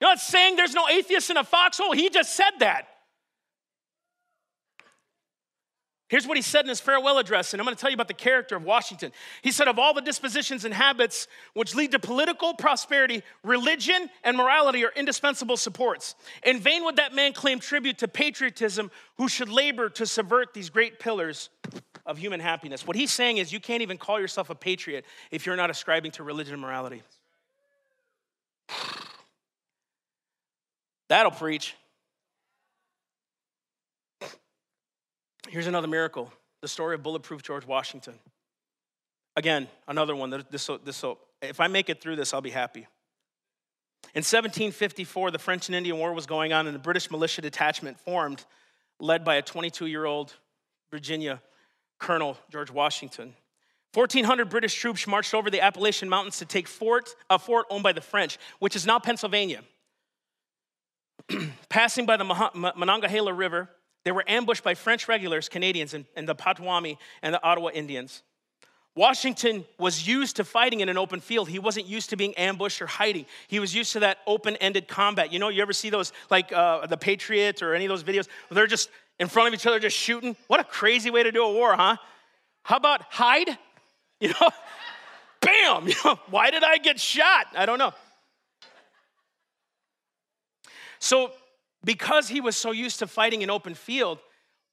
[0.00, 1.92] You're not saying there's no atheist in a foxhole.
[1.92, 2.88] He just said that.
[6.08, 8.08] Here's what he said in his farewell address, and I'm going to tell you about
[8.08, 9.12] the character of Washington.
[9.42, 14.34] He said, Of all the dispositions and habits which lead to political prosperity, religion and
[14.34, 16.14] morality are indispensable supports.
[16.44, 20.70] In vain would that man claim tribute to patriotism who should labor to subvert these
[20.70, 21.50] great pillars
[22.06, 22.86] of human happiness.
[22.86, 26.12] What he's saying is, you can't even call yourself a patriot if you're not ascribing
[26.12, 27.02] to religion and morality.
[31.08, 31.74] That'll preach.
[35.48, 38.14] Here's another miracle the story of bulletproof George Washington.
[39.36, 40.30] Again, another one.
[40.50, 41.04] This, this,
[41.40, 42.86] if I make it through this, I'll be happy.
[44.14, 47.98] In 1754, the French and Indian War was going on, and a British militia detachment
[48.00, 48.44] formed,
[49.00, 50.34] led by a 22 year old
[50.90, 51.40] Virginia
[51.98, 53.34] Colonel George Washington.
[53.94, 57.92] 1,400 British troops marched over the Appalachian Mountains to take fort, a fort owned by
[57.92, 59.62] the French, which is now Pennsylvania.
[61.68, 62.24] Passing by the
[62.76, 63.70] Monongahela River,
[64.08, 68.22] they were ambushed by French regulars, Canadians, and, and the Potawatomi and the Ottawa Indians.
[68.94, 71.46] Washington was used to fighting in an open field.
[71.46, 73.26] He wasn't used to being ambushed or hiding.
[73.48, 75.30] He was used to that open ended combat.
[75.30, 78.28] You know, you ever see those, like uh, the Patriot or any of those videos?
[78.50, 80.34] They're just in front of each other, just shooting.
[80.46, 81.98] What a crazy way to do a war, huh?
[82.62, 83.58] How about hide?
[84.20, 84.48] You know,
[85.42, 85.86] bam!
[85.86, 87.48] You know, why did I get shot?
[87.54, 87.92] I don't know.
[90.98, 91.30] So
[91.84, 94.18] because he was so used to fighting in open field,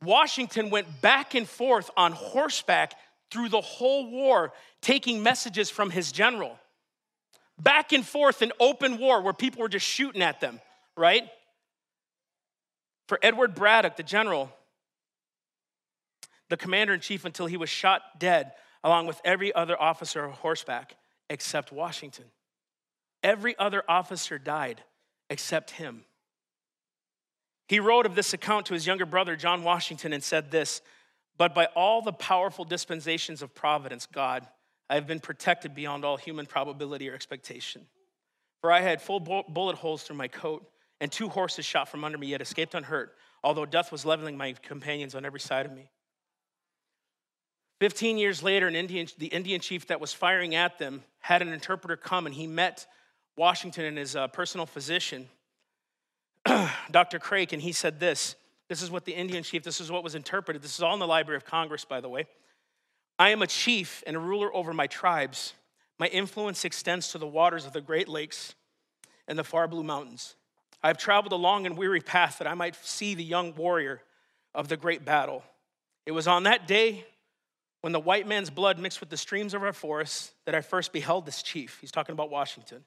[0.02, 2.94] Washington went back and forth on horseback
[3.32, 6.58] through the whole war, taking messages from his general.
[7.60, 10.60] Back and forth in open war where people were just shooting at them,
[10.98, 11.24] right?
[13.08, 14.52] For Edward Braddock, the general,
[16.50, 18.52] the commander in chief until he was shot dead,
[18.84, 20.96] along with every other officer of horseback
[21.30, 22.26] except Washington.
[23.24, 24.84] Every other officer died
[25.30, 26.06] except him.
[27.68, 30.82] He wrote of this account to his younger brother, John Washington, and said this
[31.38, 34.48] But by all the powerful dispensations of providence, God,
[34.90, 37.88] I have been protected beyond all human probability or expectation.
[38.62, 40.70] For I had full bullet holes through my coat,
[41.02, 43.16] and two horses shot from under me, yet escaped unhurt.
[43.44, 45.92] although death was leveling my companions on every side of me.
[47.80, 51.50] 15 years later, an Indian, the Indian chief that was firing at them had an
[51.50, 52.88] interpreter come and he met
[53.38, 55.28] Washington and his uh, personal physician,
[56.92, 57.20] Dr.
[57.20, 58.36] Craik, and he said this.
[58.68, 60.62] This is what the Indian chief, this is what was interpreted.
[60.62, 62.28] This is all in the Library of Congress, by the way.
[63.18, 65.54] I am a chief and a ruler over my tribes.
[66.00, 68.56] My influence extends to the waters of the Great Lakes
[69.28, 70.36] and the far blue mountains.
[70.84, 74.02] I have traveled a long and weary path that I might see the young warrior
[74.54, 75.44] of the great battle.
[76.06, 77.06] It was on that day
[77.82, 80.92] when the white man's blood mixed with the streams of our forests that I first
[80.92, 81.78] beheld this chief.
[81.82, 82.84] He's talking about Washington.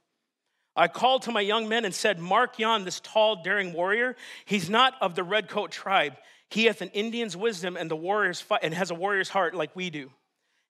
[0.79, 4.15] I called to my young men and said, Mark yon, this tall, daring warrior.
[4.45, 6.15] He's not of the redcoat tribe.
[6.51, 9.75] He hath an Indian's wisdom and the warrior's fight, and has a warrior's heart like
[9.75, 10.13] we do.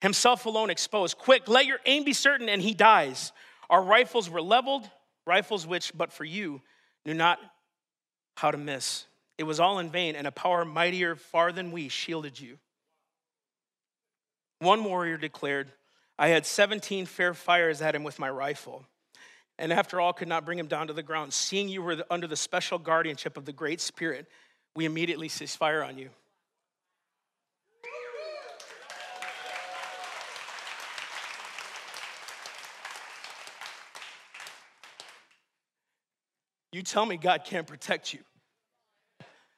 [0.01, 1.19] Himself alone exposed.
[1.19, 3.33] Quick, let your aim be certain, and he dies.
[3.69, 4.89] Our rifles were leveled,
[5.27, 6.63] rifles which, but for you,
[7.05, 7.39] knew not
[8.39, 9.05] how to miss.
[9.37, 12.57] It was all in vain, and a power mightier far than we shielded you.
[14.61, 15.71] One warrior declared,
[16.19, 18.87] I had 17 fair fires at him with my rifle
[19.59, 21.33] and after all could not bring him down to the ground.
[21.33, 24.27] Seeing you were under the special guardianship of the Great Spirit,
[24.77, 26.11] we immediately cease fire on you.
[36.71, 38.21] You tell me God can't protect you.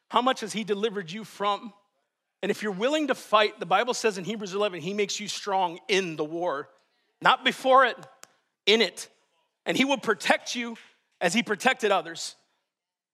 [0.09, 1.73] How much has He delivered you from?
[2.43, 5.29] And if you're willing to fight, the Bible says in Hebrews 11, He makes you
[5.29, 6.71] strong in the war,
[7.21, 7.97] not before it,
[8.65, 9.09] in it
[9.67, 10.77] and he will protect you
[11.21, 12.37] as he protected others.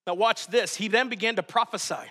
[0.07, 0.77] Now, watch this.
[0.77, 2.11] He then began to prophesy.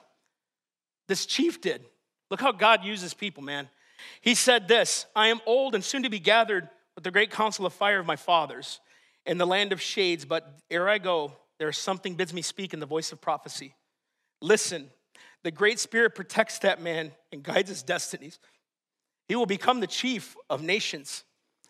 [1.08, 1.86] This chief did.
[2.30, 3.69] Look how God uses people, man.
[4.21, 7.65] He said this I am old and soon to be gathered with the great council
[7.65, 8.80] of fire of my fathers
[9.26, 12.74] in the land of shades, but ere I go, there is something bids me speak
[12.74, 13.76] in the voice of prophecy.
[14.41, 14.89] Listen,
[15.43, 18.39] the Great Spirit protects that man and guides his destinies.
[19.28, 21.24] He will become the chief of nations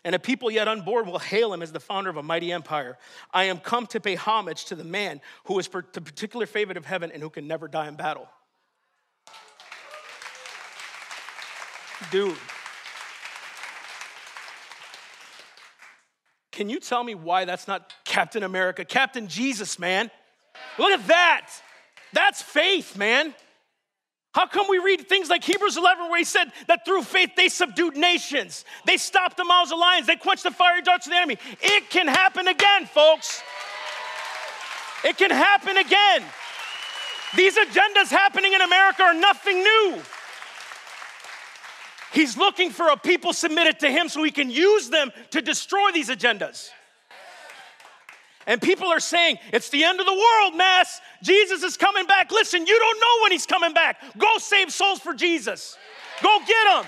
[0.06, 2.96] and a people yet unborn will hail him as the founder of a mighty empire.
[3.34, 6.86] I am come to pay homage to the man who is the particular favorite of
[6.86, 8.28] heaven and who can never die in battle.
[12.12, 12.36] Dude.
[16.52, 18.84] Can you tell me why that's not Captain America?
[18.84, 20.12] Captain Jesus, man.
[20.78, 21.50] Look at that.
[22.12, 23.34] That's faith, man.
[24.36, 27.48] How come we read things like Hebrews 11 where he said that through faith they
[27.48, 31.16] subdued nations, they stopped the mouths of lions, they quenched the fiery darts of the
[31.16, 31.38] enemy?
[31.62, 33.42] It can happen again, folks.
[35.04, 36.22] It can happen again.
[37.34, 40.02] These agendas happening in America are nothing new.
[42.12, 45.92] He's looking for a people submitted to him so he can use them to destroy
[45.92, 46.68] these agendas.
[48.46, 51.00] And people are saying, it's the end of the world, mass.
[51.22, 52.30] Jesus is coming back.
[52.30, 54.00] Listen, you don't know when he's coming back.
[54.16, 55.76] Go save souls for Jesus.
[56.22, 56.84] Go get them.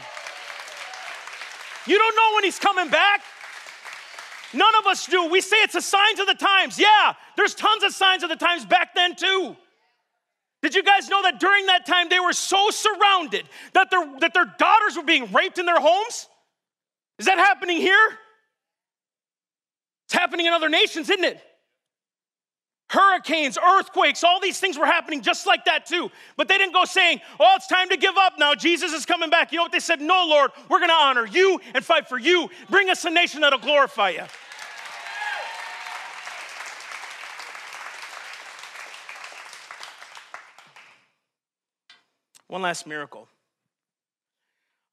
[1.86, 3.22] You don't know when he's coming back.
[4.52, 5.28] None of us do.
[5.28, 6.78] We say it's a sign of the times.
[6.78, 9.56] Yeah, there's tons of signs of the times back then, too.
[10.62, 14.34] Did you guys know that during that time they were so surrounded that their, that
[14.34, 16.28] their daughters were being raped in their homes?
[17.18, 18.18] Is that happening here?
[20.08, 21.38] It's happening in other nations, isn't it?
[22.88, 26.10] Hurricanes, earthquakes, all these things were happening just like that too.
[26.38, 28.54] But they didn't go saying, Oh, it's time to give up now.
[28.54, 29.52] Jesus is coming back.
[29.52, 30.00] You know what they said?
[30.00, 32.48] No, Lord, we're going to honor you and fight for you.
[32.70, 34.22] Bring us a nation that'll glorify you.
[42.46, 43.28] One last miracle.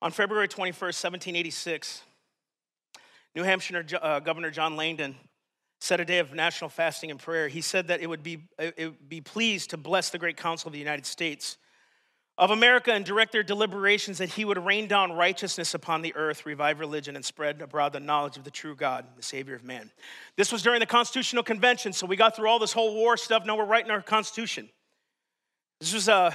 [0.01, 2.03] On February 21st, 1786,
[3.35, 5.15] New Hampshire uh, Governor John Langdon
[5.81, 7.47] set a day of national fasting and prayer.
[7.47, 10.69] He said that it would be, it would be pleased to bless the Great Council
[10.69, 11.57] of the United States
[12.37, 16.45] of America and direct their deliberations that he would rain down righteousness upon the earth,
[16.45, 19.89] revive religion, and spread abroad the knowledge of the true God, the Savior of man.
[20.35, 23.45] This was during the Constitutional Convention, so we got through all this whole war stuff.
[23.45, 24.69] Now we're writing our Constitution.
[25.79, 26.31] This was uh,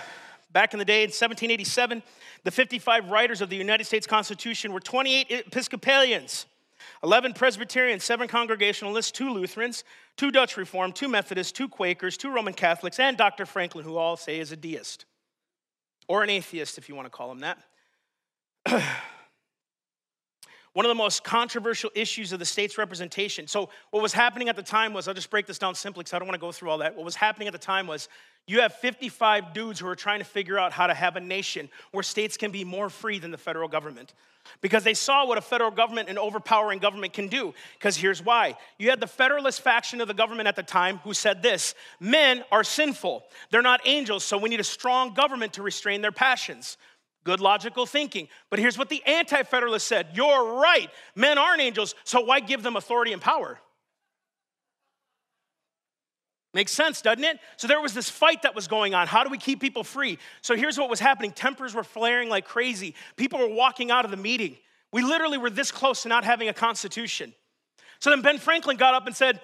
[0.52, 2.02] back in the day in 1787.
[2.44, 6.46] The 55 writers of the United States Constitution were 28 Episcopalians.
[7.02, 9.84] 11 Presbyterians, 7 Congregationalists, 2 Lutherans,
[10.16, 13.46] 2 Dutch Reformed, 2 Methodists, 2 Quakers, 2 Roman Catholics, and Dr.
[13.46, 15.06] Franklin, who all say is a deist.
[16.08, 17.58] Or an atheist, if you want to call him that.
[20.72, 23.46] one of the most controversial issues of the state's representation.
[23.46, 26.14] So, what was happening at the time was I'll just break this down simply because
[26.14, 26.96] I don't want to go through all that.
[26.96, 28.08] What was happening at the time was
[28.46, 31.68] you have 55 dudes who are trying to figure out how to have a nation
[31.92, 34.14] where states can be more free than the federal government.
[34.60, 37.54] Because they saw what a federal government and overpowering government can do.
[37.78, 41.14] Because here's why you had the federalist faction of the government at the time who
[41.14, 45.62] said this men are sinful, they're not angels, so we need a strong government to
[45.62, 46.76] restrain their passions.
[47.24, 48.28] Good logical thinking.
[48.48, 50.90] But here's what the Anti Federalists said You're right.
[51.14, 53.58] Men aren't angels, so why give them authority and power?
[56.52, 57.38] Makes sense, doesn't it?
[57.56, 59.06] So there was this fight that was going on.
[59.06, 60.18] How do we keep people free?
[60.40, 62.94] So here's what was happening tempers were flaring like crazy.
[63.16, 64.56] People were walking out of the meeting.
[64.92, 67.32] We literally were this close to not having a constitution.
[68.00, 69.40] So then Ben Franklin got up and said,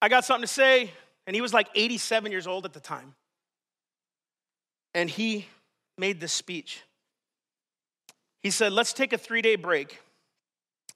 [0.00, 0.92] I got something to say.
[1.26, 3.14] And he was like 87 years old at the time.
[4.94, 5.46] And he
[5.98, 6.82] made this speech.
[8.40, 10.00] He said, Let's take a three day break.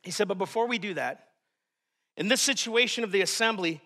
[0.03, 1.29] He said, But before we do that,
[2.17, 3.81] in this situation of the assembly,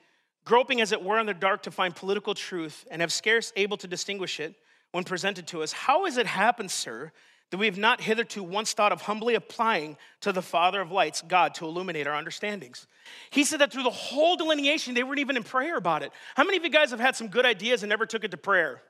[0.45, 3.77] groping as it were in the dark to find political truth and have scarce able
[3.79, 4.55] to distinguish it
[4.93, 7.13] when presented to us, how has it happened, sir,
[7.51, 11.23] that we have not hitherto once thought of humbly applying to the Father of lights,
[11.23, 12.87] God, to illuminate our understandings?
[13.31, 16.13] He said that through the whole delineation, they weren't even in prayer about it.
[16.35, 18.37] How many of you guys have had some good ideas and never took it to
[18.37, 18.83] prayer?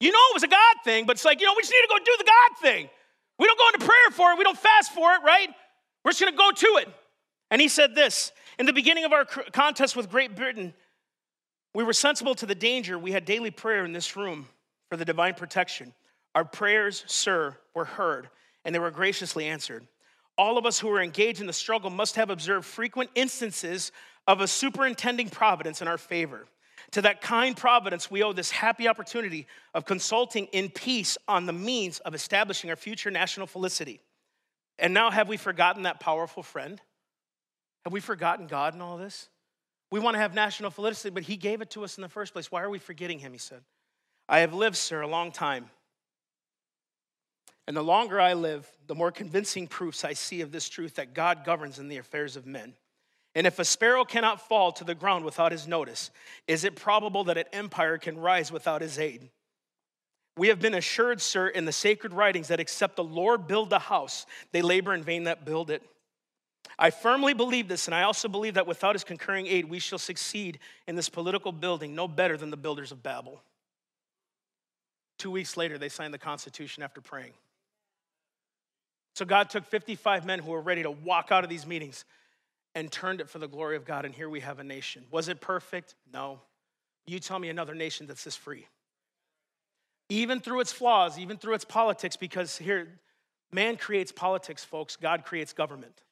[0.00, 1.82] You know it was a God thing, but it's like, you know, we just need
[1.82, 2.90] to go do the God thing.
[3.38, 5.48] We don't go into prayer for it, we don't fast for it, right?
[6.04, 6.88] We're just gonna go to it.
[7.50, 10.74] And he said this In the beginning of our contest with Great Britain,
[11.74, 12.98] we were sensible to the danger.
[12.98, 14.46] We had daily prayer in this room
[14.88, 15.92] for the divine protection.
[16.34, 18.28] Our prayers, sir, were heard,
[18.64, 19.86] and they were graciously answered.
[20.36, 23.92] All of us who were engaged in the struggle must have observed frequent instances
[24.26, 26.46] of a superintending providence in our favor.
[26.92, 31.52] To that kind providence, we owe this happy opportunity of consulting in peace on the
[31.52, 34.00] means of establishing our future national felicity.
[34.78, 36.80] And now, have we forgotten that powerful friend?
[37.84, 39.28] Have we forgotten God in all this?
[39.90, 42.32] We want to have national felicity, but He gave it to us in the first
[42.32, 42.50] place.
[42.50, 43.32] Why are we forgetting Him?
[43.32, 43.60] He said,
[44.28, 45.70] I have lived, sir, a long time.
[47.66, 51.14] And the longer I live, the more convincing proofs I see of this truth that
[51.14, 52.74] God governs in the affairs of men.
[53.34, 56.10] And if a sparrow cannot fall to the ground without his notice,
[56.46, 59.28] is it probable that an empire can rise without his aid?
[60.36, 63.78] We have been assured, sir, in the sacred writings that except the Lord build the
[63.78, 65.82] house, they labor in vain that build it.
[66.78, 69.98] I firmly believe this, and I also believe that without his concurring aid, we shall
[69.98, 70.58] succeed
[70.88, 73.40] in this political building no better than the builders of Babel.
[75.18, 77.32] Two weeks later, they signed the Constitution after praying.
[79.14, 82.04] So God took 55 men who were ready to walk out of these meetings
[82.74, 84.04] and turned it for the glory of God.
[84.04, 85.04] And here we have a nation.
[85.10, 85.94] Was it perfect?
[86.12, 86.40] No.
[87.06, 88.66] You tell me another nation that's this free.
[90.08, 92.88] Even through its flaws, even through its politics, because here,
[93.52, 96.02] man creates politics, folks, God creates government.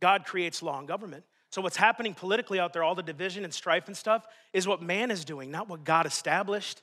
[0.00, 1.24] God creates law and government.
[1.50, 4.82] So, what's happening politically out there, all the division and strife and stuff, is what
[4.82, 6.82] man is doing, not what God established.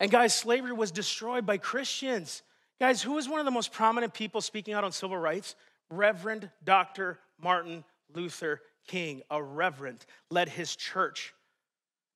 [0.00, 2.42] And, guys, slavery was destroyed by Christians.
[2.78, 5.54] Guys, who was one of the most prominent people speaking out on civil rights?
[5.90, 7.18] Reverend Dr.
[7.42, 7.84] Martin
[8.14, 11.34] Luther King, a reverend, led his church.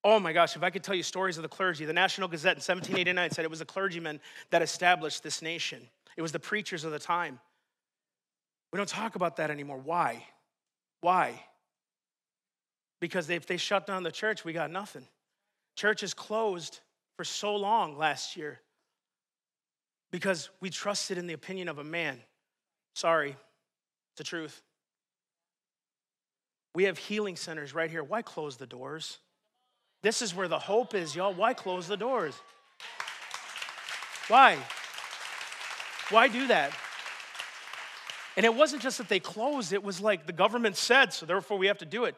[0.05, 2.57] Oh my gosh, if I could tell you stories of the clergy, the National Gazette
[2.57, 4.21] in 1789 said it was the clergymen
[4.51, 7.39] that established this nation, it was the preachers of the time.
[8.73, 9.79] We don't talk about that anymore.
[9.79, 10.25] Why?
[11.03, 11.43] Why?
[13.01, 15.07] Because if they shut down the church, we got nothing.
[15.77, 16.81] Church is closed
[17.17, 18.61] for so long last year
[20.11, 22.21] because we trusted in the opinion of a man.
[22.95, 24.63] Sorry, it's the truth.
[26.75, 28.03] We have healing centers right here.
[28.03, 29.19] Why close the doors?
[30.03, 31.35] This is where the hope is, y'all.
[31.35, 32.35] Why close the doors?
[34.29, 34.59] Why?
[36.11, 36.73] Why do that?
[38.37, 41.59] And it wasn't just that they closed, it was like the government said, so therefore
[41.59, 42.15] we have to do it.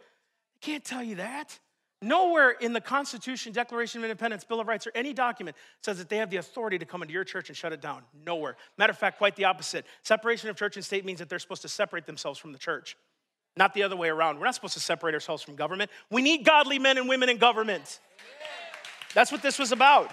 [0.54, 1.58] I can't tell you that.
[2.00, 6.08] Nowhere in the Constitution, Declaration of Independence, Bill of Rights, or any document says that
[6.08, 8.02] they have the authority to come into your church and shut it down.
[8.26, 8.56] Nowhere.
[8.76, 9.86] Matter of fact, quite the opposite.
[10.02, 12.96] Separation of church and state means that they're supposed to separate themselves from the church,
[13.56, 14.38] not the other way around.
[14.38, 15.90] We're not supposed to separate ourselves from government.
[16.10, 18.00] We need godly men and women in government.
[19.14, 20.10] That's what this was about.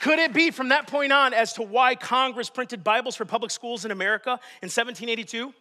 [0.00, 3.50] Could it be from that point on as to why Congress printed Bibles for public
[3.50, 4.30] schools in America
[4.62, 5.52] in 1782?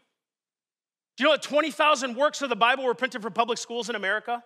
[1.18, 3.96] Do you know that 20,000 works of the Bible were printed for public schools in
[3.96, 4.44] America?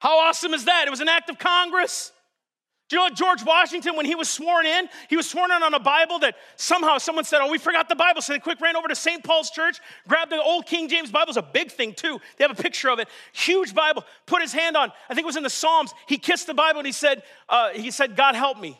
[0.00, 0.86] How awesome is that?
[0.86, 2.12] It was an act of Congress.
[2.88, 5.62] Do you know what George Washington, when he was sworn in, he was sworn in
[5.62, 8.20] on a Bible that somehow someone said, Oh, we forgot the Bible.
[8.20, 9.24] So they quick ran over to St.
[9.24, 11.30] Paul's Church, grabbed the old King James Bible.
[11.30, 12.20] It's a big thing, too.
[12.36, 13.08] They have a picture of it.
[13.32, 14.04] Huge Bible.
[14.26, 15.94] Put his hand on, I think it was in the Psalms.
[16.06, 18.78] He kissed the Bible and he said, uh, he said, God help me.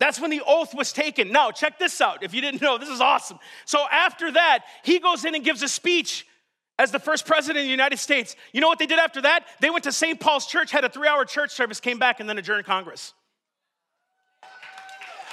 [0.00, 1.30] That's when the oath was taken.
[1.30, 2.22] Now, check this out.
[2.22, 3.38] If you didn't know, this is awesome.
[3.66, 6.26] So, after that, he goes in and gives a speech
[6.80, 8.36] as the first president of the United States.
[8.52, 9.44] You know what they did after that?
[9.60, 10.18] They went to St.
[10.18, 13.12] Paul's Church, had a three hour church service, came back, and then adjourned Congress.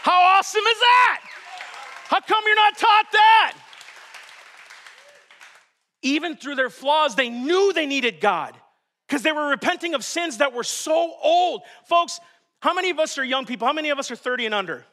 [0.02, 1.22] How awesome is that?
[2.10, 3.54] How come you're not taught that?
[6.02, 8.54] Even through their flaws, they knew they needed God
[9.08, 11.62] because they were repenting of sins that were so old.
[11.86, 12.20] Folks,
[12.62, 13.68] how many of us are young people?
[13.68, 14.86] How many of us are 30 and under?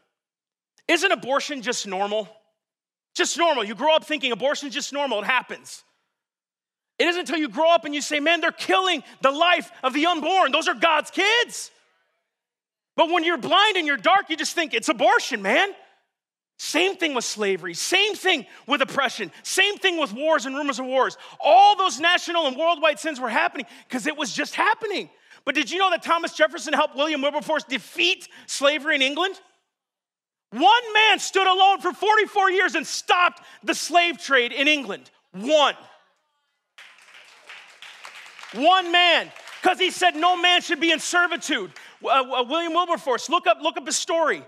[0.86, 2.28] Isn't abortion just normal?
[3.16, 3.64] Just normal.
[3.64, 5.82] You grow up thinking abortion is just normal, it happens.
[6.98, 9.92] It isn't until you grow up and you say, man, they're killing the life of
[9.92, 10.52] the unborn.
[10.52, 11.70] Those are God's kids.
[12.96, 15.70] But when you're blind and you're dark, you just think it's abortion, man.
[16.56, 20.86] Same thing with slavery, same thing with oppression, same thing with wars and rumors of
[20.86, 21.16] wars.
[21.40, 25.10] All those national and worldwide sins were happening because it was just happening.
[25.44, 29.38] But did you know that Thomas Jefferson helped William Wilberforce defeat slavery in England?
[30.52, 35.10] One man stood alone for 44 years and stopped the slave trade in England.
[35.32, 35.74] One.
[38.54, 39.30] One man.
[39.60, 41.72] Because he said no man should be in servitude.
[42.04, 44.42] Uh, William Wilberforce, look up, look up his story.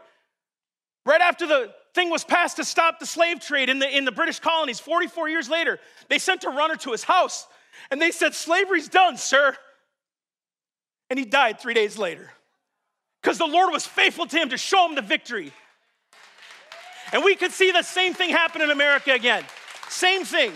[1.07, 4.13] Right after the thing was passed to stop the slave trade in the, in the
[4.13, 5.79] British colonies, 44 years later,
[6.09, 7.47] they sent a runner to his house
[7.91, 9.57] and they said, Slavery's done, sir.
[11.09, 12.31] And he died three days later
[13.23, 15.53] because the Lord was faithful to him to show him the victory.
[17.13, 19.45] And we could see the same thing happen in America again.
[19.89, 20.53] Same thing.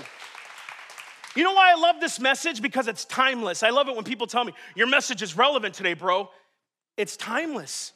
[1.36, 2.60] You know why I love this message?
[2.60, 3.62] Because it's timeless.
[3.62, 6.30] I love it when people tell me, Your message is relevant today, bro.
[6.96, 7.92] It's timeless.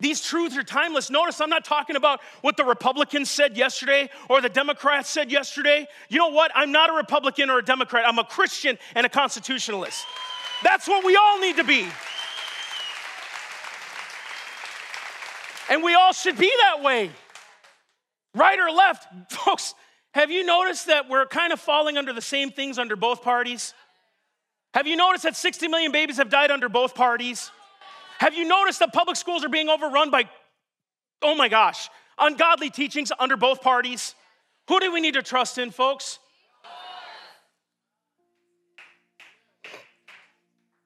[0.00, 1.10] These truths are timeless.
[1.10, 5.88] Notice I'm not talking about what the Republicans said yesterday or the Democrats said yesterday.
[6.08, 6.52] You know what?
[6.54, 8.04] I'm not a Republican or a Democrat.
[8.06, 10.04] I'm a Christian and a constitutionalist.
[10.62, 11.86] That's what we all need to be.
[15.68, 17.10] And we all should be that way.
[18.34, 19.32] Right or left.
[19.32, 19.74] Folks,
[20.18, 23.72] have you noticed that we're kind of falling under the same things under both parties?
[24.74, 27.52] Have you noticed that 60 million babies have died under both parties?
[28.18, 30.28] Have you noticed that public schools are being overrun by,
[31.22, 31.88] oh my gosh,
[32.18, 34.16] ungodly teachings under both parties?
[34.66, 36.18] Who do we need to trust in, folks?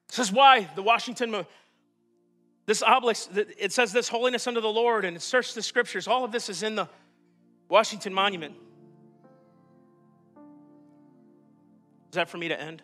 [0.09, 1.43] This is why the Washington,
[2.67, 6.07] this obelisk, it says this holiness unto the Lord, and search the scriptures.
[6.07, 6.87] All of this is in the
[7.67, 8.53] Washington Monument.
[12.13, 12.83] Is that for me to end?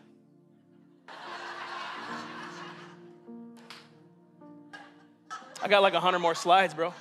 [5.61, 6.91] I got like 100 more slides, bro.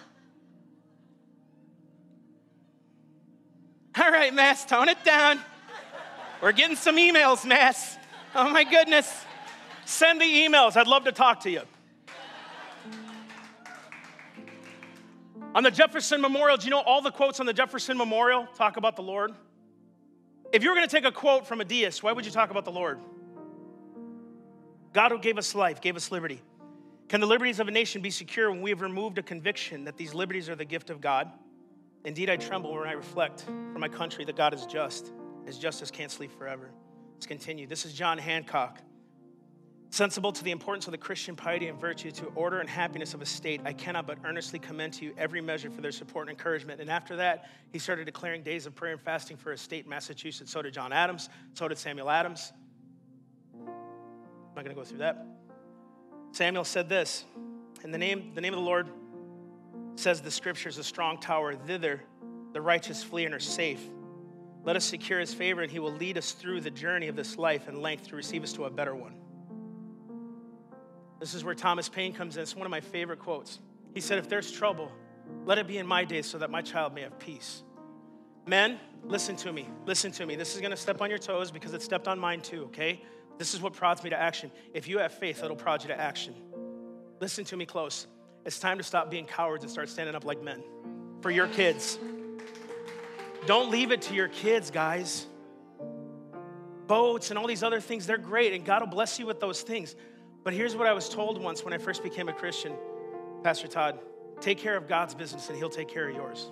[3.99, 5.41] All right, Mass, tone it down.
[6.43, 7.97] We're getting some emails, Mass.
[8.35, 9.11] Oh my goodness.
[9.87, 10.76] Send the emails.
[10.76, 11.62] I'd love to talk to you.
[15.55, 18.76] On the Jefferson Memorial, do you know all the quotes on the Jefferson Memorial talk
[18.76, 19.33] about the Lord?
[20.53, 22.51] If you were going to take a quote from a deist, why would you talk
[22.51, 22.99] about the Lord?
[24.94, 26.40] God who gave us life, gave us liberty.
[27.09, 29.96] Can the liberties of a nation be secure when we have removed a conviction that
[29.96, 31.30] these liberties are the gift of God?
[32.05, 35.12] Indeed, I tremble when I reflect for my country that God is just.
[35.44, 36.70] His justice can't sleep forever.
[37.14, 37.66] Let's continue.
[37.66, 38.78] This is John Hancock.
[39.91, 43.22] Sensible to the importance of the Christian piety and virtue, to order and happiness of
[43.22, 46.36] a state, I cannot but earnestly commend to you every measure for their support and
[46.36, 46.80] encouragement.
[46.80, 49.91] And after that, he started declaring days of prayer and fasting for his state, in
[49.91, 50.53] Massachusetts.
[50.53, 52.53] So did John Adams, so did Samuel Adams.
[53.57, 53.66] I'm
[54.55, 55.26] not going to go through that.
[56.32, 57.24] Samuel said this,
[57.82, 58.89] and the name, the name of the Lord
[59.97, 61.55] says the scripture is a strong tower.
[61.55, 62.03] Thither
[62.53, 63.80] the righteous flee and are safe.
[64.64, 67.39] Let us secure his favor, and he will lead us through the journey of this
[67.39, 69.14] life and length to receive us to a better one.
[71.21, 72.43] This is where Thomas Paine comes in.
[72.43, 73.59] It's one of my favorite quotes.
[73.95, 74.93] He said, If there's trouble,
[75.45, 77.62] let it be in my days so that my child may have peace.
[78.47, 79.69] Men, listen to me.
[79.85, 80.37] Listen to me.
[80.37, 83.03] This is going to step on your toes because it stepped on mine too, okay?
[83.37, 84.51] This is what prods me to action.
[84.75, 86.35] If you have faith, it'll prod you to action.
[87.21, 88.07] Listen to me close.
[88.45, 90.62] It's time to stop being cowards and start standing up like men
[91.21, 91.99] for your kids.
[93.47, 95.27] Don't leave it to your kids, guys.
[96.87, 99.62] Boats and all these other things, they're great, and God will bless you with those
[99.62, 99.95] things.
[100.45, 102.72] But here's what I was told once when I first became a Christian
[103.43, 103.99] Pastor Todd
[104.41, 106.49] take care of God's business, and He'll take care of yours.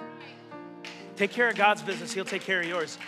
[1.16, 2.98] Take care of God's business, He'll take care of yours.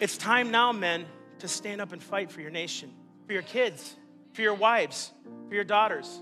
[0.00, 1.06] It's time now, men,
[1.38, 2.90] to stand up and fight for your nation,
[3.26, 3.96] for your kids,
[4.32, 5.12] for your wives,
[5.48, 6.20] for your daughters.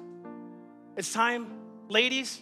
[0.97, 1.47] It's time,
[1.89, 2.41] ladies,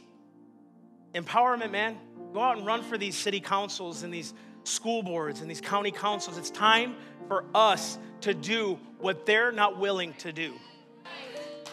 [1.14, 1.98] empowerment, man.
[2.32, 4.34] Go out and run for these city councils and these
[4.64, 6.38] school boards and these county councils.
[6.38, 6.96] It's time
[7.28, 10.54] for us to do what they're not willing to do,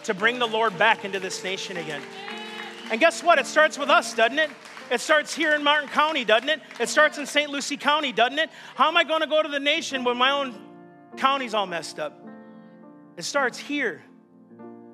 [0.09, 2.01] to bring the Lord back into this nation again.
[2.89, 3.37] And guess what?
[3.37, 4.49] It starts with us, doesn't it?
[4.89, 6.61] It starts here in Martin County, doesn't it?
[6.79, 7.51] It starts in St.
[7.51, 8.49] Lucie County, doesn't it?
[8.73, 10.55] How am I going to go to the nation when my own
[11.15, 12.27] county's all messed up?
[13.17, 14.01] It starts here.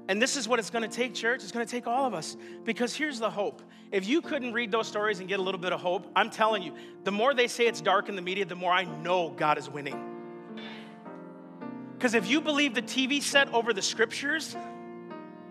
[0.10, 1.44] And this is what it's going to take, church.
[1.44, 2.36] It's going to take all of us.
[2.66, 3.62] Because here's the hope.
[3.94, 6.62] If you couldn't read those stories and get a little bit of hope, I'm telling
[6.62, 6.74] you,
[7.06, 9.70] the more they say it's dark in the media, the more I know God is
[9.70, 10.12] winning.
[11.94, 14.58] Because if you believe the TV set over the scriptures,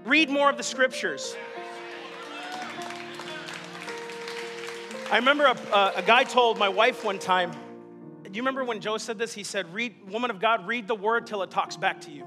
[0.04, 1.36] read more of the scriptures.
[5.10, 8.98] I remember a, a, guy told my wife one time, do you remember when Joe
[8.98, 9.32] said this?
[9.32, 12.26] He said, read, woman of God, read the word till it talks back to you.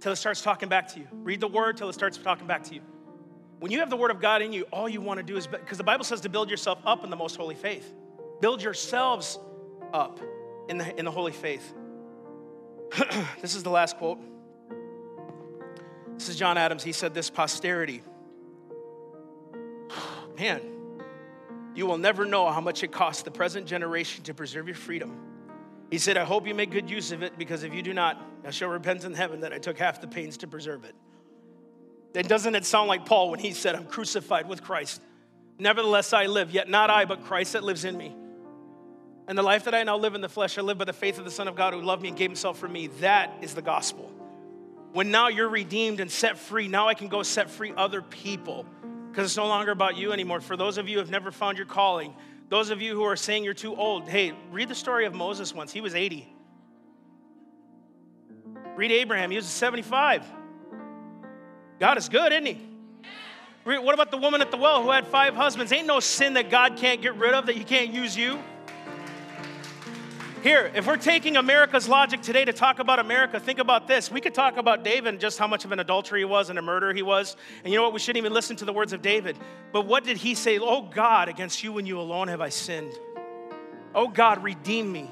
[0.00, 1.06] Till it starts talking back to you.
[1.12, 2.82] Read the word till it starts talking back to you.
[3.60, 5.46] When you have the word of God in you, all you want to do is,
[5.46, 7.94] because the Bible says to build yourself up in the most holy faith.
[8.40, 9.38] Build yourselves
[9.92, 10.20] up
[10.68, 11.74] in the, in the holy faith.
[13.40, 14.18] this is the last quote.
[16.20, 16.82] This is John Adams.
[16.82, 18.02] He said, This posterity.
[20.38, 20.60] Man,
[21.74, 25.18] you will never know how much it costs the present generation to preserve your freedom.
[25.90, 28.22] He said, I hope you make good use of it because if you do not,
[28.44, 30.94] I shall repent in heaven that I took half the pains to preserve it.
[32.12, 35.00] Then doesn't it sound like Paul when he said, I'm crucified with Christ?
[35.58, 38.14] Nevertheless, I live, yet not I, but Christ that lives in me.
[39.26, 41.18] And the life that I now live in the flesh, I live by the faith
[41.18, 42.88] of the Son of God who loved me and gave himself for me.
[43.00, 44.12] That is the gospel.
[44.92, 48.66] When now you're redeemed and set free, now I can go set free other people
[49.10, 50.40] because it's no longer about you anymore.
[50.40, 52.14] For those of you who have never found your calling,
[52.48, 55.54] those of you who are saying you're too old, hey, read the story of Moses
[55.54, 55.72] once.
[55.72, 56.32] He was 80.
[58.74, 60.24] Read Abraham, he was 75.
[61.78, 62.66] God is good, isn't he?
[63.64, 65.70] What about the woman at the well who had five husbands?
[65.70, 68.38] Ain't no sin that God can't get rid of, that he can't use you.
[70.42, 74.10] Here, if we're taking America's logic today to talk about America, think about this.
[74.10, 76.58] We could talk about David and just how much of an adulterer he was and
[76.58, 77.36] a murderer he was.
[77.62, 77.92] And you know what?
[77.92, 79.36] We shouldn't even listen to the words of David.
[79.70, 80.58] But what did he say?
[80.58, 82.98] Oh God, against you and you alone have I sinned.
[83.94, 85.10] Oh God, redeem me.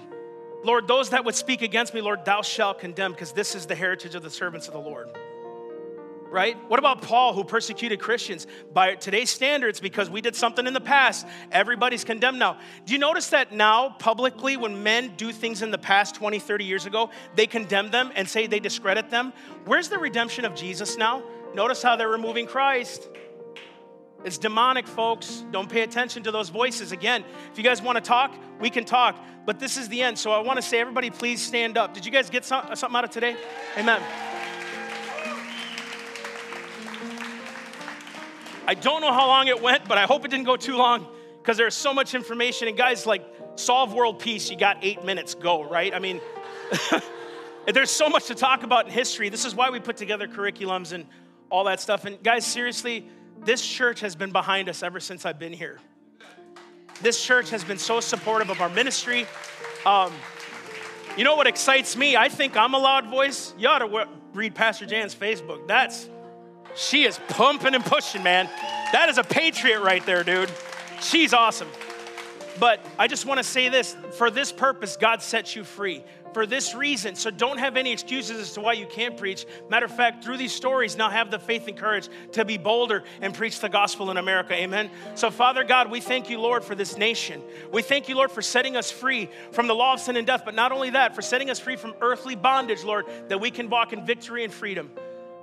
[0.65, 3.75] Lord, those that would speak against me, Lord, thou shalt condemn, because this is the
[3.75, 5.09] heritage of the servants of the Lord
[6.31, 6.57] right?
[6.69, 8.47] What about Paul who persecuted Christians?
[8.73, 12.59] By today's standards, because we did something in the past, everybody's condemned now.
[12.85, 16.65] Do you notice that now, publicly, when men do things in the past 20, 30
[16.65, 19.33] years ago, they condemn them and say they discredit them?
[19.65, 21.23] Where's the redemption of Jesus now?
[21.55, 23.09] Notice how they're removing Christ.
[24.25, 25.45] It's demonic, folks.
[25.53, 26.93] Don't pay attention to those voices.
[26.93, 29.17] Again, if you guys want to talk, we can talk.
[29.47, 30.19] But this is the end.
[30.19, 31.95] So I want to say, everybody, please stand up.
[31.95, 33.37] Did you guys get something out of today?
[33.79, 34.03] Amen.
[38.69, 41.07] I don't know how long it went, but I hope it didn't go too long
[41.39, 42.69] because there's so much information.
[42.69, 43.25] And guys, like,
[43.57, 45.95] solve world peace, you got eight minutes, go, right?
[45.95, 46.21] I mean,
[47.67, 49.31] there's so much to talk about in history.
[49.31, 51.07] This is why we put together curriculums and
[51.49, 52.05] all that stuff.
[52.05, 53.09] And guys, seriously,
[53.43, 55.79] this church has been behind us ever since I've been here.
[57.01, 59.27] This church has been so supportive of our ministry.
[59.87, 60.13] Um,
[61.17, 62.17] you know what excites me?
[62.17, 63.55] I think I'm a loud voice.
[63.57, 65.67] You ought to read Pastor Jan's Facebook.
[65.67, 66.11] That's
[66.77, 68.49] she is pumping and pushing, man.
[68.93, 70.51] That is a patriot right there, dude.
[71.01, 71.69] She's awesome.
[72.59, 76.03] But I just want to say this for this purpose, God sets you free.
[76.35, 77.15] For this reason.
[77.15, 79.47] So don't have any excuses as to why you can't preach.
[79.71, 83.03] Matter of fact, through these stories, now have the faith and courage to be bolder
[83.23, 84.55] and preach the gospel in America.
[84.55, 84.91] Amen.
[85.15, 87.43] So, Father God, we thank you, Lord, for this nation.
[87.73, 90.43] We thank you, Lord, for setting us free from the law of sin and death,
[90.45, 93.71] but not only that, for setting us free from earthly bondage, Lord, that we can
[93.71, 94.91] walk in victory and freedom.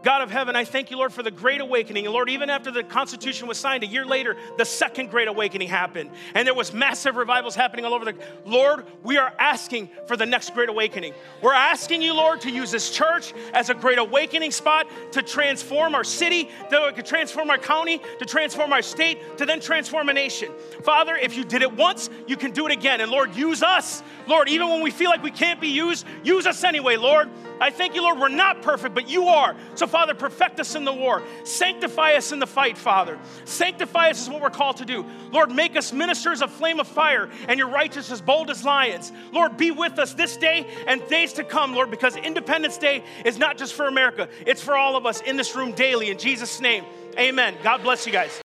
[0.05, 2.05] God of heaven, I thank you, Lord, for the great awakening.
[2.05, 5.67] And Lord, even after the Constitution was signed, a year later, the second great awakening
[5.67, 6.11] happened.
[6.35, 8.13] And there was massive revivals happening all over the
[8.45, 11.15] Lord, we are asking for the next great awakening.
[11.41, 15.95] We're asking you, Lord, to use this church as a great awakening spot to transform
[15.95, 20.51] our city, to transform our county, to transform our state, to then transform a nation.
[20.83, 23.01] Father, if you did it once, you can do it again.
[23.01, 24.03] And Lord, use us.
[24.27, 27.27] Lord, even when we feel like we can't be used, use us anyway, Lord.
[27.59, 29.55] I thank you, Lord, we're not perfect, but you are.
[29.75, 31.23] So, Father, perfect us in the war.
[31.43, 33.17] Sanctify us in the fight, Father.
[33.45, 35.05] Sanctify us is what we're called to do.
[35.31, 39.11] Lord, make us ministers of flame of fire and your righteousness bold as lions.
[39.31, 43.37] Lord, be with us this day and days to come, Lord, because Independence Day is
[43.37, 46.09] not just for America, it's for all of us in this room daily.
[46.09, 46.85] In Jesus' name,
[47.17, 47.55] amen.
[47.63, 48.41] God bless you guys.